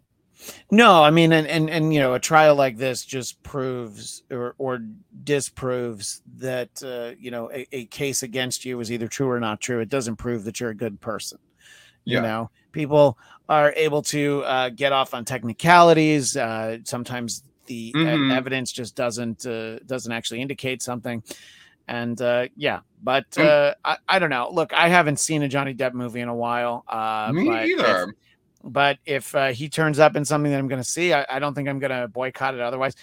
[0.72, 4.56] No, I mean, and and and you know, a trial like this just proves or
[4.58, 4.80] or
[5.24, 9.62] disproves that uh, you know a, a case against you is either true or not
[9.62, 9.82] true.
[9.82, 11.38] It doesn't prove that you're a good person.
[12.06, 12.22] You Yeah.
[12.22, 16.36] know, people are able to uh, get off on technicalities.
[16.36, 18.36] Uh, sometimes the Mhm.
[18.36, 21.24] evidence just doesn't uh, doesn't actually indicate something.
[21.88, 23.45] And uh, yeah, but Mm.
[23.45, 24.49] uh, I, I don't know.
[24.51, 26.84] Look, I haven't seen a Johnny Depp movie in a while.
[26.88, 28.13] Uh, me but if- either
[28.63, 31.39] but if uh, he turns up in something that I'm going to see, I, I
[31.39, 32.61] don't think I'm going to boycott it.
[32.61, 32.95] Otherwise,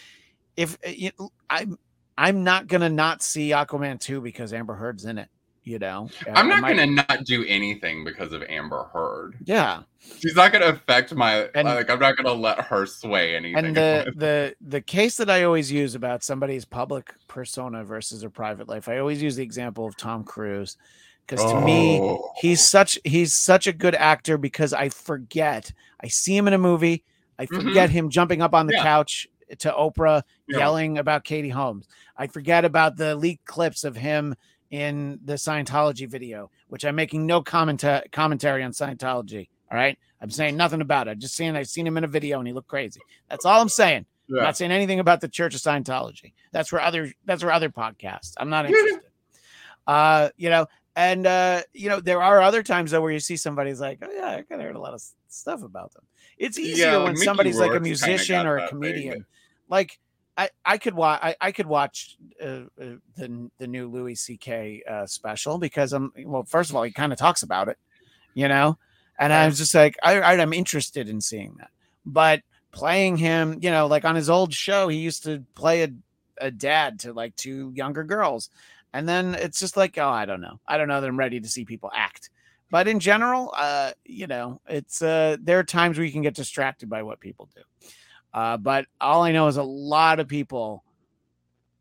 [0.57, 1.11] if uh, you,
[1.51, 1.79] I'm
[2.17, 5.29] I'm not going to not see Aquaman two because Amber Heard's in it.
[5.69, 9.37] You know, I'm not gonna not do anything because of Amber Heard.
[9.45, 9.83] Yeah,
[10.19, 11.91] She's not gonna affect my And- like.
[11.91, 13.67] I'm not gonna let her sway anything.
[13.67, 18.31] and the the the case that I always use about somebody's public persona versus their
[18.31, 20.79] private life, I always use the example of Tom Cruise
[21.27, 22.33] because to me, Oh.
[22.39, 25.71] he's such he's such a good actor because I forget
[26.03, 27.05] I see him in a movie,
[27.39, 27.63] I Mhm.
[27.63, 28.83] forget him jumping up on the Yeah.
[28.85, 30.59] couch to Oprah Yeah.
[30.61, 31.87] yelling about Katie Holmes.
[32.17, 34.35] I forget about the leaked clips of him
[34.71, 39.49] in the Scientology video, which I'm making no comment commentary on Scientology.
[39.71, 41.19] All right, I'm saying nothing about it.
[41.19, 43.01] Just saying I've seen him in a video and he looked crazy.
[43.29, 44.07] That's all I'm saying.
[44.31, 46.33] I'm not saying anything about the Church of Scientology.
[46.53, 48.35] That's for other that's for other podcasts.
[48.37, 49.01] I'm not interested.
[49.87, 50.67] uh, you know,
[50.97, 54.11] and uh, you know, there are other times though where you see somebody's like, oh
[54.11, 56.05] yeah, I kind of heard a lot of stuff about them.
[56.37, 59.25] It's easier Yeah, when Mickey somebody's like a musician or a comedian.
[59.69, 59.99] Like
[60.39, 64.85] I, I could watch I, I could watch uh, uh, the the new Louis C.K.
[64.89, 66.45] Uh, special because I'm well.
[66.45, 67.77] First of all, he kind of talks about it,
[68.35, 68.79] you know,
[69.19, 71.71] and I was just like, I, I I'm interested in seeing that.
[72.07, 75.89] But playing him, you know, like on his old show, he used to play a
[76.41, 78.49] a dad to like two younger girls,
[78.93, 81.41] and then it's just like, oh, I don't know, I don't know that I'm ready
[81.41, 82.31] to see people act.
[82.71, 86.35] But in general, uh, you know, it's uh, there are times where you can get
[86.35, 87.63] distracted by what people do.
[88.39, 90.85] Uh, but all I know is a lot of people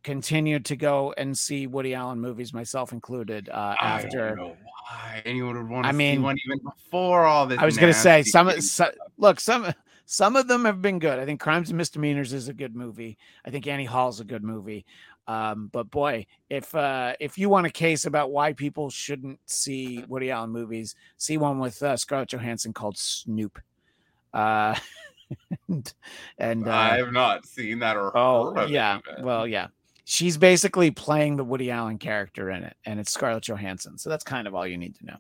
[0.02, 3.48] continued to go and see Woody Allen movies, myself included.
[3.48, 4.58] Uh, I don't after know
[4.90, 7.60] why anyone would want to I see mean, one even before all this.
[7.60, 8.90] I was going to say some, so,
[9.20, 9.72] look some
[10.08, 11.20] some of them have been good.
[11.20, 13.20] I think Crimes and Misdemeanors is a good movie.
[13.46, 14.84] I think Annie Hall's a good movie.
[15.28, 20.04] Um, but boy, if uh, if you want a case about why people shouldn't see
[20.08, 23.60] Woody Allen movies, see one with uh, Scarlett Johansson called Snoop.
[24.34, 24.74] Uh,
[25.68, 25.94] and
[26.38, 29.68] and uh, I have not seen that or Oh yeah, well yeah.
[30.06, 33.98] She's basically playing the Woody Allen character in it, and it's Scarlett Johansson.
[33.98, 35.18] So that's kind of all you need to know.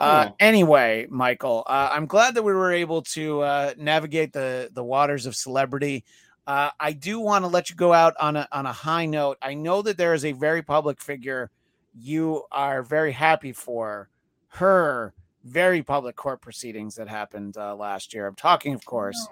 [0.00, 4.84] Uh, anyway, Michael, uh, I'm glad that we were able to uh, navigate the the
[4.84, 6.04] waters of celebrity.
[6.46, 9.38] Uh, I do want to let you go out on a on a high note.
[9.42, 11.50] I know that there is a very public figure
[11.94, 14.08] you are very happy for
[14.48, 15.14] her
[15.44, 18.26] very public court proceedings that happened uh, last year.
[18.26, 19.28] I'm talking, of course.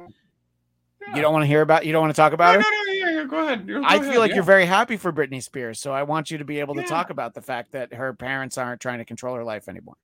[1.14, 1.86] You don't want to hear about.
[1.86, 3.66] You don't want to talk about no, no, yeah, yeah, go ahead.
[3.66, 4.36] Go I ahead, feel like yeah.
[4.36, 7.10] you're very happy for Britney Spears, so I want you to be able to talk
[7.10, 9.96] about the fact that her parents aren't trying to control her life anymore.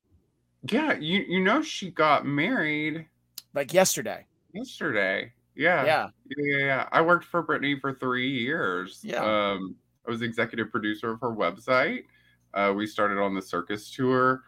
[0.68, 3.06] Yeah, you you know she got married
[3.54, 4.26] Like yesterday.
[4.52, 5.32] yesterday.
[5.54, 5.84] Yeah.
[5.84, 6.08] Yeah.
[6.36, 6.88] Yeah, yeah, yeah.
[6.92, 9.00] I worked for Britney for three years.
[9.02, 9.22] Yeah.
[9.24, 9.76] Um,
[10.06, 12.04] I was executive producer of her website.
[12.52, 14.42] Uh, we started on the circus tour.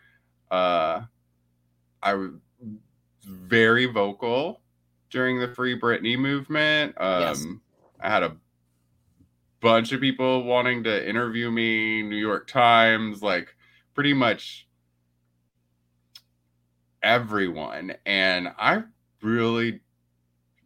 [0.50, 1.02] Uh,
[2.02, 2.30] I was
[3.24, 4.60] very vocal
[5.10, 6.94] during the Free Britney movement.
[6.98, 7.46] Um, Yes.
[8.00, 8.36] I had a
[9.60, 13.54] bunch of people wanting to interview me, New York Times, like
[13.94, 14.68] pretty much
[17.02, 17.94] everyone.
[18.06, 18.84] And I
[19.22, 19.80] really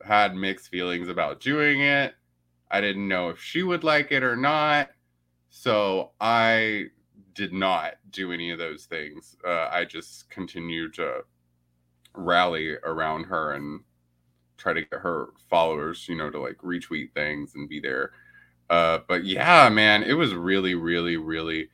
[0.05, 2.14] had mixed feelings about doing it.
[2.70, 4.91] I didn't know if she would like it or not.
[5.51, 6.87] So I
[7.35, 9.37] did not do any of those things.
[9.47, 11.22] Uh, I just continued to
[12.14, 13.80] rally around her and
[14.57, 18.12] try to get her followers, you know, to like retweet things and be there.
[18.70, 21.68] Uh, but yeah, man, it was really, really, really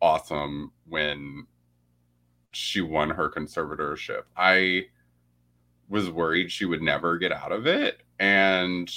[0.00, 1.46] awesome when
[2.52, 4.22] she won her conservatorship.
[4.36, 4.86] I
[5.88, 8.02] was worried she would never get out of it.
[8.18, 8.90] And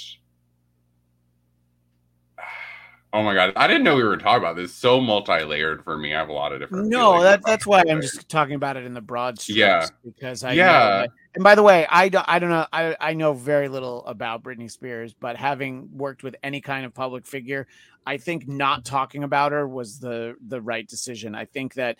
[3.16, 4.74] oh my god, I didn't know we were talking about this.
[4.74, 6.14] So multi-layered for me.
[6.14, 6.88] I have a lot of different.
[6.88, 9.56] No, that, that's why I'm just talking about it in the broad strokes.
[9.56, 9.86] Yeah.
[10.04, 11.04] Because I Yeah.
[11.04, 14.04] know and by the way, I don't I don't know I, I know very little
[14.06, 17.66] about Britney Spears, but having worked with any kind of public figure,
[18.06, 21.34] I think not talking about her was the the right decision.
[21.34, 21.96] I think that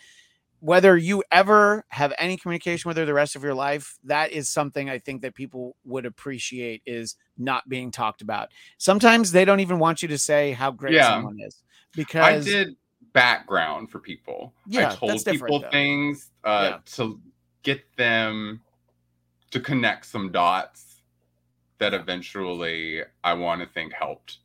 [0.61, 4.49] whether you ever have any communication with her the rest of your life, that is
[4.49, 8.51] something I think that people would appreciate is not being talked about.
[8.79, 11.15] Sometimes they don't even want you to say how great Yeah.
[11.17, 11.63] someone is
[11.95, 12.77] because I did
[13.13, 14.53] background for people.
[14.67, 15.69] Yeah, I told people though.
[15.71, 16.79] things uh, Yeah.
[16.97, 17.21] to
[17.63, 18.63] get them
[19.51, 21.03] to connect some dots
[21.79, 24.39] that eventually I want to think helped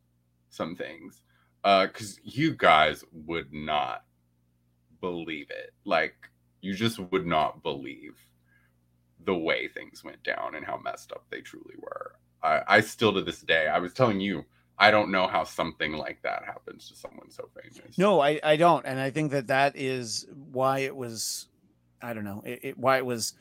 [0.49, 1.21] some things.
[1.63, 4.03] Because you guys would not
[5.01, 5.73] believe it.
[5.85, 6.15] Like,
[6.61, 8.17] you just would not believe
[9.25, 12.13] the way things went down and how messed up they truly were.
[12.43, 14.45] I, I still to this day, I was telling you,
[14.77, 17.97] I don't know how something like that happens to someone so famous.
[17.97, 21.47] No, I, I don't, and I think that that is why it was.
[22.01, 23.33] I don't know it, it, why it was.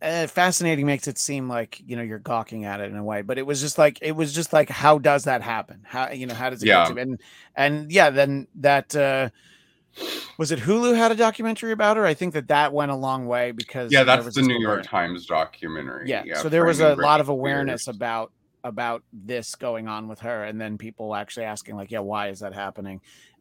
[0.00, 3.22] Uh, fascinating makes it seem like you know you're gawking at it in a way,
[3.22, 5.80] but it was just like it was just like how does that happen?
[5.84, 6.84] How you know how does it Yeah.
[6.84, 7.20] get to and
[7.54, 9.30] and yeah, then that uh
[10.38, 12.04] Was it Hulu had a documentary about her?
[12.04, 14.84] I think that that went a long way because Yeah, that's was the New York
[14.84, 16.08] Times documentary.
[16.08, 17.96] Yeah, so there was a lot of awareness Spears.
[17.96, 18.32] about
[18.64, 22.40] about this going on with her, and then people actually asking like, yeah, why is
[22.40, 23.00] that happening?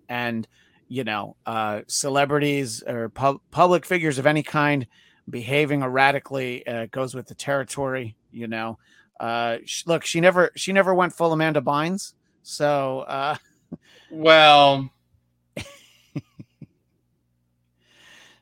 [0.10, 0.48] And
[0.88, 4.86] you know, uh, celebrities or pub- public figures of any kind
[5.30, 8.16] behaving erratically uh, goes with the territory.
[8.32, 8.78] You know,
[9.20, 13.38] uh, sh- look, she never she never went full Amanda Bynes, so uh,
[14.12, 14.92] Well,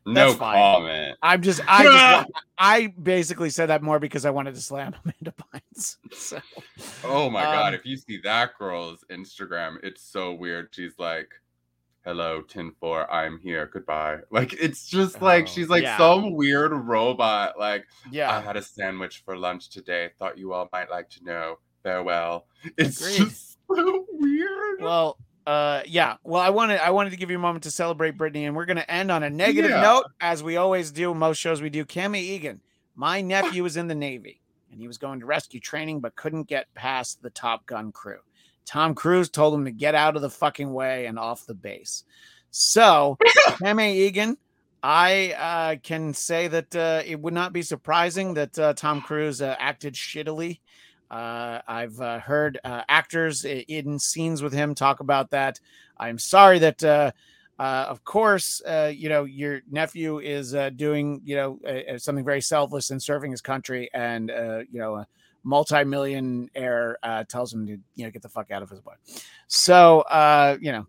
[0.06, 0.56] no That's fine.
[0.58, 1.18] comment.
[1.22, 4.96] I'm just I just wa- I basically said that more because I wanted to slam
[5.04, 5.98] Amanda Bynes.
[6.14, 6.40] So
[7.04, 10.70] Oh my god, Um, if you see that girl's Instagram, it's so weird.
[10.72, 11.30] She's like,
[12.04, 13.70] Hello, 10 4, I'm here.
[13.72, 14.18] Goodbye.
[14.32, 15.98] Like it's just like Oh, she's like yeah.
[15.98, 17.60] some weird robot.
[17.60, 20.10] Like, yeah, I had a sandwich for lunch today.
[20.18, 21.60] Thought you all might like to know.
[21.84, 22.48] Farewell.
[22.78, 23.18] It's Agreed.
[23.30, 24.82] just so weird.
[24.82, 25.18] Well,
[25.52, 26.16] uh, yeah.
[26.24, 28.66] Well, I wanted I wanted to give you a moment to celebrate Britney, and we're
[28.66, 29.82] going to end on a negative Yeah.
[29.82, 31.14] note, as we always do.
[31.14, 31.84] Most shows we do.
[31.84, 32.62] Cammy Egan,
[32.96, 34.40] my nephew was in the Navy,
[34.72, 38.20] and he was going to rescue training, but couldn't get past the Top Gun crew.
[38.66, 42.06] Tom Cruise told him to get out of the fucking way and off the base.
[42.52, 43.18] So,
[43.60, 44.38] Cammy Egan.
[44.84, 49.40] I uh, can say that uh, it would not be surprising that uh, Tom Cruise
[49.40, 50.60] uh, acted shittily
[51.12, 55.60] uh, I've uh, heard uh, actors in scenes with him talk about that.
[55.98, 57.12] I'm sorry that, uh,
[57.60, 61.60] uh, of course, uh, you know your nephew is uh, doing you know
[61.98, 65.08] something very selfless and serving his country, and uh, you know a
[65.44, 68.96] multi-millionaire uh, tells him to you know get the fuck out of his way.
[69.48, 70.88] So uh, you know,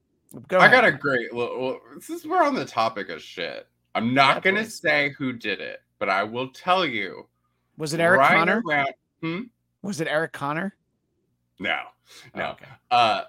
[0.48, 0.60] go.
[0.60, 3.66] I got a great well, well since we're on the topic of shit.
[3.94, 4.80] I'm not Yeah, gonna please.
[4.80, 7.28] say who did it, but I will tell you.
[7.76, 8.62] Was it Eric Connor?
[8.66, 9.50] around-
[9.82, 10.74] Was it Eric Connor?
[11.58, 11.78] no,
[12.34, 12.44] Oh, no.
[12.52, 12.66] okay.
[12.90, 13.22] Uh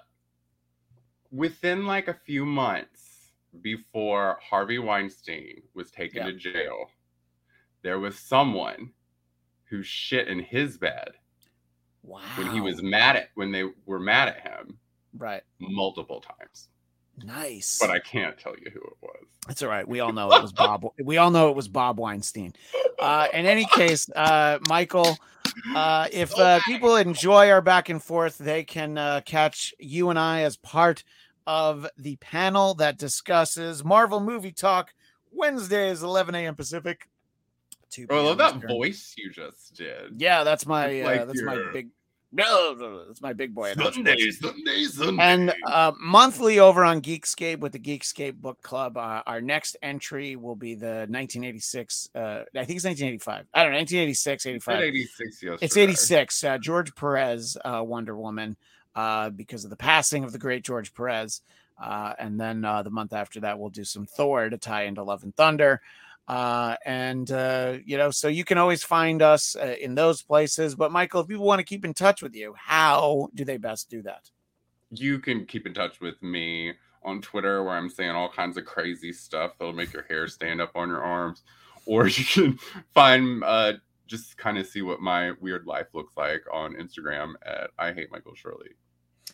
[1.30, 6.32] within like a few months before Harvey Weinstein was taken Yeah.
[6.32, 6.90] to jail,
[7.82, 8.90] there was someone
[9.64, 11.12] who shit in his bed
[12.02, 12.20] Wow.
[12.36, 14.78] when he was mad at when they were mad at him
[15.16, 15.42] right.
[15.60, 16.68] multiple times.
[17.22, 17.78] Nice.
[17.80, 19.24] But I can't tell you who it was.
[19.46, 19.86] That's all right.
[19.86, 20.84] We all know it was Bob.
[21.04, 22.54] We all know it was Bob Weinstein.
[22.98, 25.16] Uh, in any case, uh, Michael,
[25.74, 30.18] uh, if uh, people enjoy our back and forth, they can uh, catch you and
[30.18, 31.04] I as part
[31.46, 34.92] of the panel that discusses Marvel movie talk
[35.32, 36.54] Wednesdays, 11 a.m.
[36.54, 37.08] Pacific.
[37.90, 38.68] 2 Oh, I love that Eastern.
[38.68, 40.20] voice you just did.
[40.20, 41.88] Yeah, that's my It's uh, like that's my big.
[42.36, 43.70] No, that's my big boy.
[43.70, 44.08] announcement.
[44.08, 45.22] Sunday, Sunday, Sunday.
[45.22, 50.34] And uh, monthly over on Geekscape with the Geekscape Book Club, uh, our next entry
[50.34, 52.10] will be the 1986.
[52.12, 53.46] Uh, I think it's 1985.
[53.54, 54.82] I don't know, 1986, Said 85.
[54.82, 55.64] 86 yesterday.
[55.64, 56.44] It's 86.
[56.44, 58.56] Uh, George Perez, uh, Wonder Woman,
[58.96, 61.40] uh, because of the passing of the great George Perez.
[61.80, 65.04] Uh, and then uh, the month after that, we'll do some Thor to tie into
[65.04, 65.80] Love and Thunder.
[66.26, 70.74] Uh, and, uh, you know, so you can always find us uh, in those places.
[70.74, 73.90] But, Michael, if people want to keep in touch with you, how do they best
[73.90, 74.30] do that?
[74.90, 76.72] You can keep in touch with me
[77.02, 80.60] on Twitter where I'm saying all kinds of crazy stuff that'll make your hair stand
[80.60, 81.42] up on your arms.
[81.86, 82.58] Or you can
[82.94, 83.74] find uh
[84.06, 88.10] just kind of see what my weird life looks like on Instagram at I hate
[88.10, 88.70] Michael Shirley.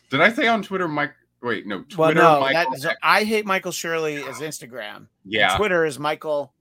[0.09, 3.45] Did I say on Twitter Mike wait, no, Well, Twitter no, Michael that, I hate
[3.45, 5.07] Michael Shirley is Instagram.
[5.23, 5.55] yeah.
[5.55, 6.53] Twitter is Michael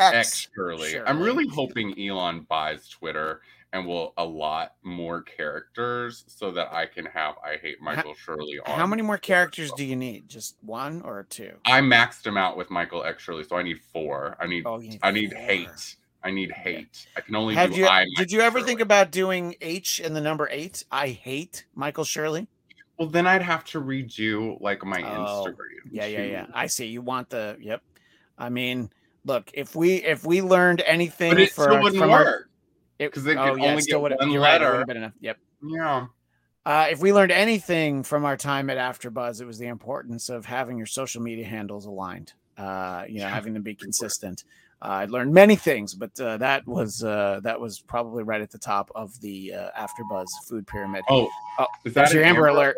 [0.00, 0.16] X.
[0.16, 1.00] X Shirley.
[1.00, 3.42] I'm really hoping Elon buys Twitter
[3.72, 8.76] and will allot more characters so that I can have I hate Michael Shirley on.
[8.76, 10.28] How many more characters do you need?
[10.28, 11.52] Just one or two?
[11.64, 14.36] I maxed him out with Michael X Shirley, so I need four.
[14.40, 15.40] I need Oh, need I need four.
[15.40, 15.96] hate.
[16.22, 17.06] I need hate.
[17.16, 17.86] I can only Have do you?
[17.86, 18.04] I.
[18.16, 20.84] Did you Michael ever think about doing H in the number eight?
[20.90, 22.46] I hate Michael Shirley.
[22.98, 25.90] Well, then I'd have to redo like my Oh, Instagram.
[25.90, 26.46] Yeah, yeah, yeah.
[26.52, 26.86] I see.
[26.88, 27.56] You want the?
[27.58, 27.82] Yep.
[28.36, 28.90] I mean,
[29.24, 29.50] look.
[29.54, 32.50] If we if we learned anything But it for, still wouldn't from our, work.
[32.98, 34.60] it, 'cause it oh could yeah, only get one You're right.
[34.60, 34.84] Letter.
[34.86, 35.12] been enough.
[35.20, 35.38] Yep.
[35.62, 36.06] Yeah.
[36.66, 40.44] Uh, if we learned anything from our time at AfterBuzz, it was the importance of
[40.44, 42.34] having your social media handles aligned.
[42.58, 44.44] Uh, you know, Yeah, having them be consistent.
[44.82, 48.50] Uh, I learned many things, but uh, that was uh, that was probably right at
[48.50, 51.02] the top of the uh, AfterBuzz food pyramid.
[51.08, 51.28] Oh,
[51.58, 52.76] Oh, is that your an Amber Alert.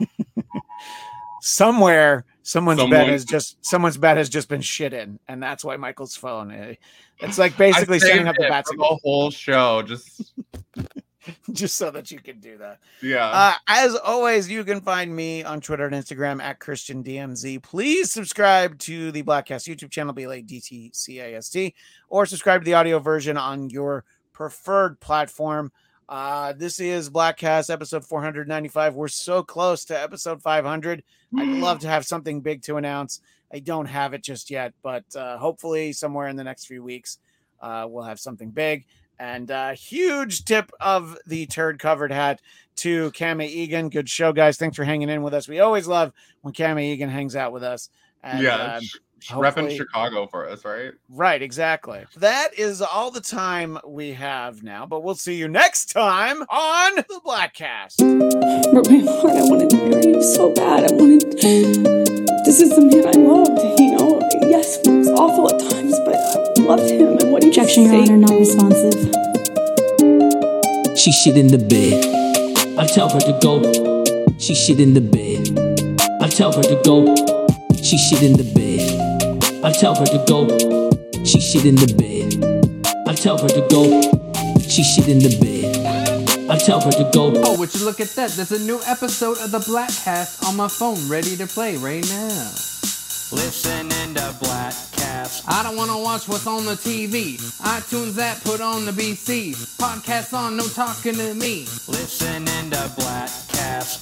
[1.40, 5.76] Somewhere, someone's bed has just someone's bed has just been shit in, and that's why
[5.76, 6.52] Michael's phone.
[6.52, 6.74] uh,
[7.20, 9.82] It's like basically setting up the it bat signal the whole show.
[9.82, 10.32] Just
[11.52, 12.80] just so that you can do that.
[13.02, 13.26] yeah.
[13.26, 17.62] Uh, as always, you can find me on Twitter and Instagram at Christian DMZ.
[17.62, 21.48] Please subscribe to the Bladtcast YouTube channel, B L A D T C A S
[21.48, 21.74] T,
[22.08, 25.72] or subscribe to the audio version on your preferred platform.
[26.08, 28.94] Uh, this is Bladtcast episode 495.
[28.94, 31.02] We're so close to episode 500.
[31.36, 33.20] I'd love to have something big to announce.
[33.52, 37.18] I don't have it just yet, but uh, hopefully, somewhere in the next few weeks,
[37.60, 38.84] uh, we'll have something big.
[39.18, 42.40] And uh, huge tip of the turd covered hat
[42.76, 43.88] to Kama Egan.
[43.88, 44.56] Good show, guys.
[44.56, 45.48] Thanks for hanging in with us.
[45.48, 46.12] We always love
[46.42, 47.90] when Kama Egan hangs out with us.
[48.22, 48.98] And, yeah, um, sh- sh-
[49.30, 50.92] repping Chicago for us, right?
[51.08, 52.04] Right, exactly.
[52.16, 56.96] That is all the time we have now, but we'll see you next time on
[56.96, 57.98] the Bladtcast.
[58.72, 59.36] broke my heart.
[59.36, 60.90] I wanted to marry him so bad.
[60.90, 61.22] I wanted.
[62.44, 63.80] This is the man I loved.
[63.80, 67.48] You know, yes, it was awful at times, but I loved him and what he
[67.48, 68.12] Objection, Your say.
[68.12, 68.94] Honor, not responsive.
[70.96, 72.04] She shit in the bed.
[72.78, 73.62] I tell her to go.
[74.38, 75.48] She shit in the bed.
[76.20, 77.14] I tell her to go.
[77.82, 78.93] She shit in the bed.
[79.64, 80.46] I tell her to go.
[81.24, 82.36] She shit in the bed.
[83.08, 84.02] I tell her to go.
[84.60, 86.50] She shit in the bed.
[86.50, 87.32] I tell her to go.
[87.34, 88.32] Oh, would you look at that?
[88.32, 92.50] There's a new episode of the Bladtcast on my phone, ready to play right now.
[93.32, 95.44] Listening to Bladtcast.
[95.48, 97.38] I don't wanna watch what's on the TV.
[97.62, 99.54] iTunes app, put on the BC.
[99.78, 101.64] Podcast on, no talking to me.
[101.88, 102.84] Listening to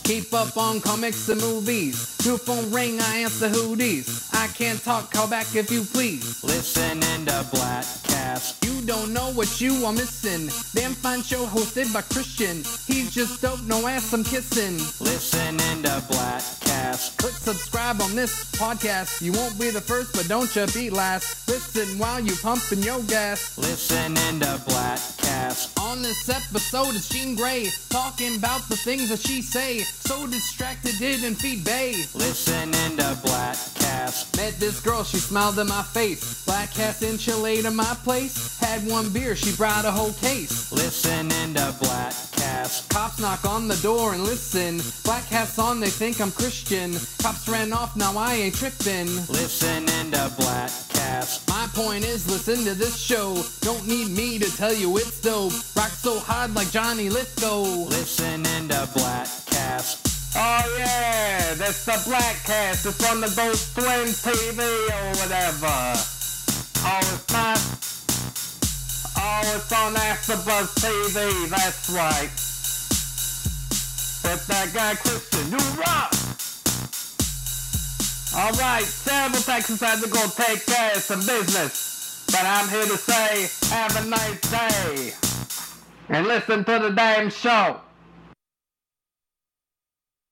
[0.04, 2.16] Keep up on comics and movies.
[2.24, 4.28] New phone ring, I answer who these.
[4.32, 6.42] I can't talk, call back if you please.
[6.44, 8.64] Listen Listening to Bladtcast.
[8.64, 10.48] You don't know what you are missing.
[10.74, 12.64] Damn fine show hosted by Christian.
[12.86, 14.78] He's just dope, no ass I'm kissing.
[15.00, 17.16] Listen Listening to Bladtcast.
[17.18, 19.22] Click subscribe on this podcast.
[19.22, 21.48] You won't be the first, but don't you be last.
[21.48, 23.59] Listen while you pumping your gas.
[23.59, 25.80] Listen Listening to Bladtcast.
[25.80, 29.42] On this episode is Jean Grey talking about the things that she
[29.80, 32.04] So distracted, didn't feed Bay.
[32.14, 34.36] Listening to Black Cast.
[34.36, 36.44] Met this girl, she smiled in my face.
[36.46, 38.58] Bladtcast enchilada my place.
[38.58, 40.70] Had one beer, she brought a whole case.
[40.72, 42.88] Listening to Black Cast.
[42.90, 44.80] Cops knock on the door and listen.
[45.04, 46.92] Black hats on, they think I'm Christian.
[47.22, 49.06] Cops ran off, now I ain't tripping.
[49.28, 51.48] Listening to Bladtcast.
[51.48, 53.40] My point is, listen to this show.
[53.60, 55.52] Don't need me to tell you it's dope.
[55.76, 57.62] Rock so hard like Johnny Lithgow.
[57.62, 60.34] Listening to Bladtcast.
[60.34, 62.86] Oh yeah, that's the Blackcast.
[62.86, 64.58] It's on the Ghost Twin TV
[64.90, 65.94] or whatever.
[66.82, 67.58] Oh, it's not.
[69.16, 71.48] Oh, it's on AfterBuzz TV.
[71.50, 72.32] That's right.
[74.24, 76.12] With that guy Christian, you rock.
[78.34, 82.86] All right, several Texas had to go take care of some business, but I'm here
[82.86, 85.12] to say, have a nice day,
[86.09, 87.78] and listen to the damn show.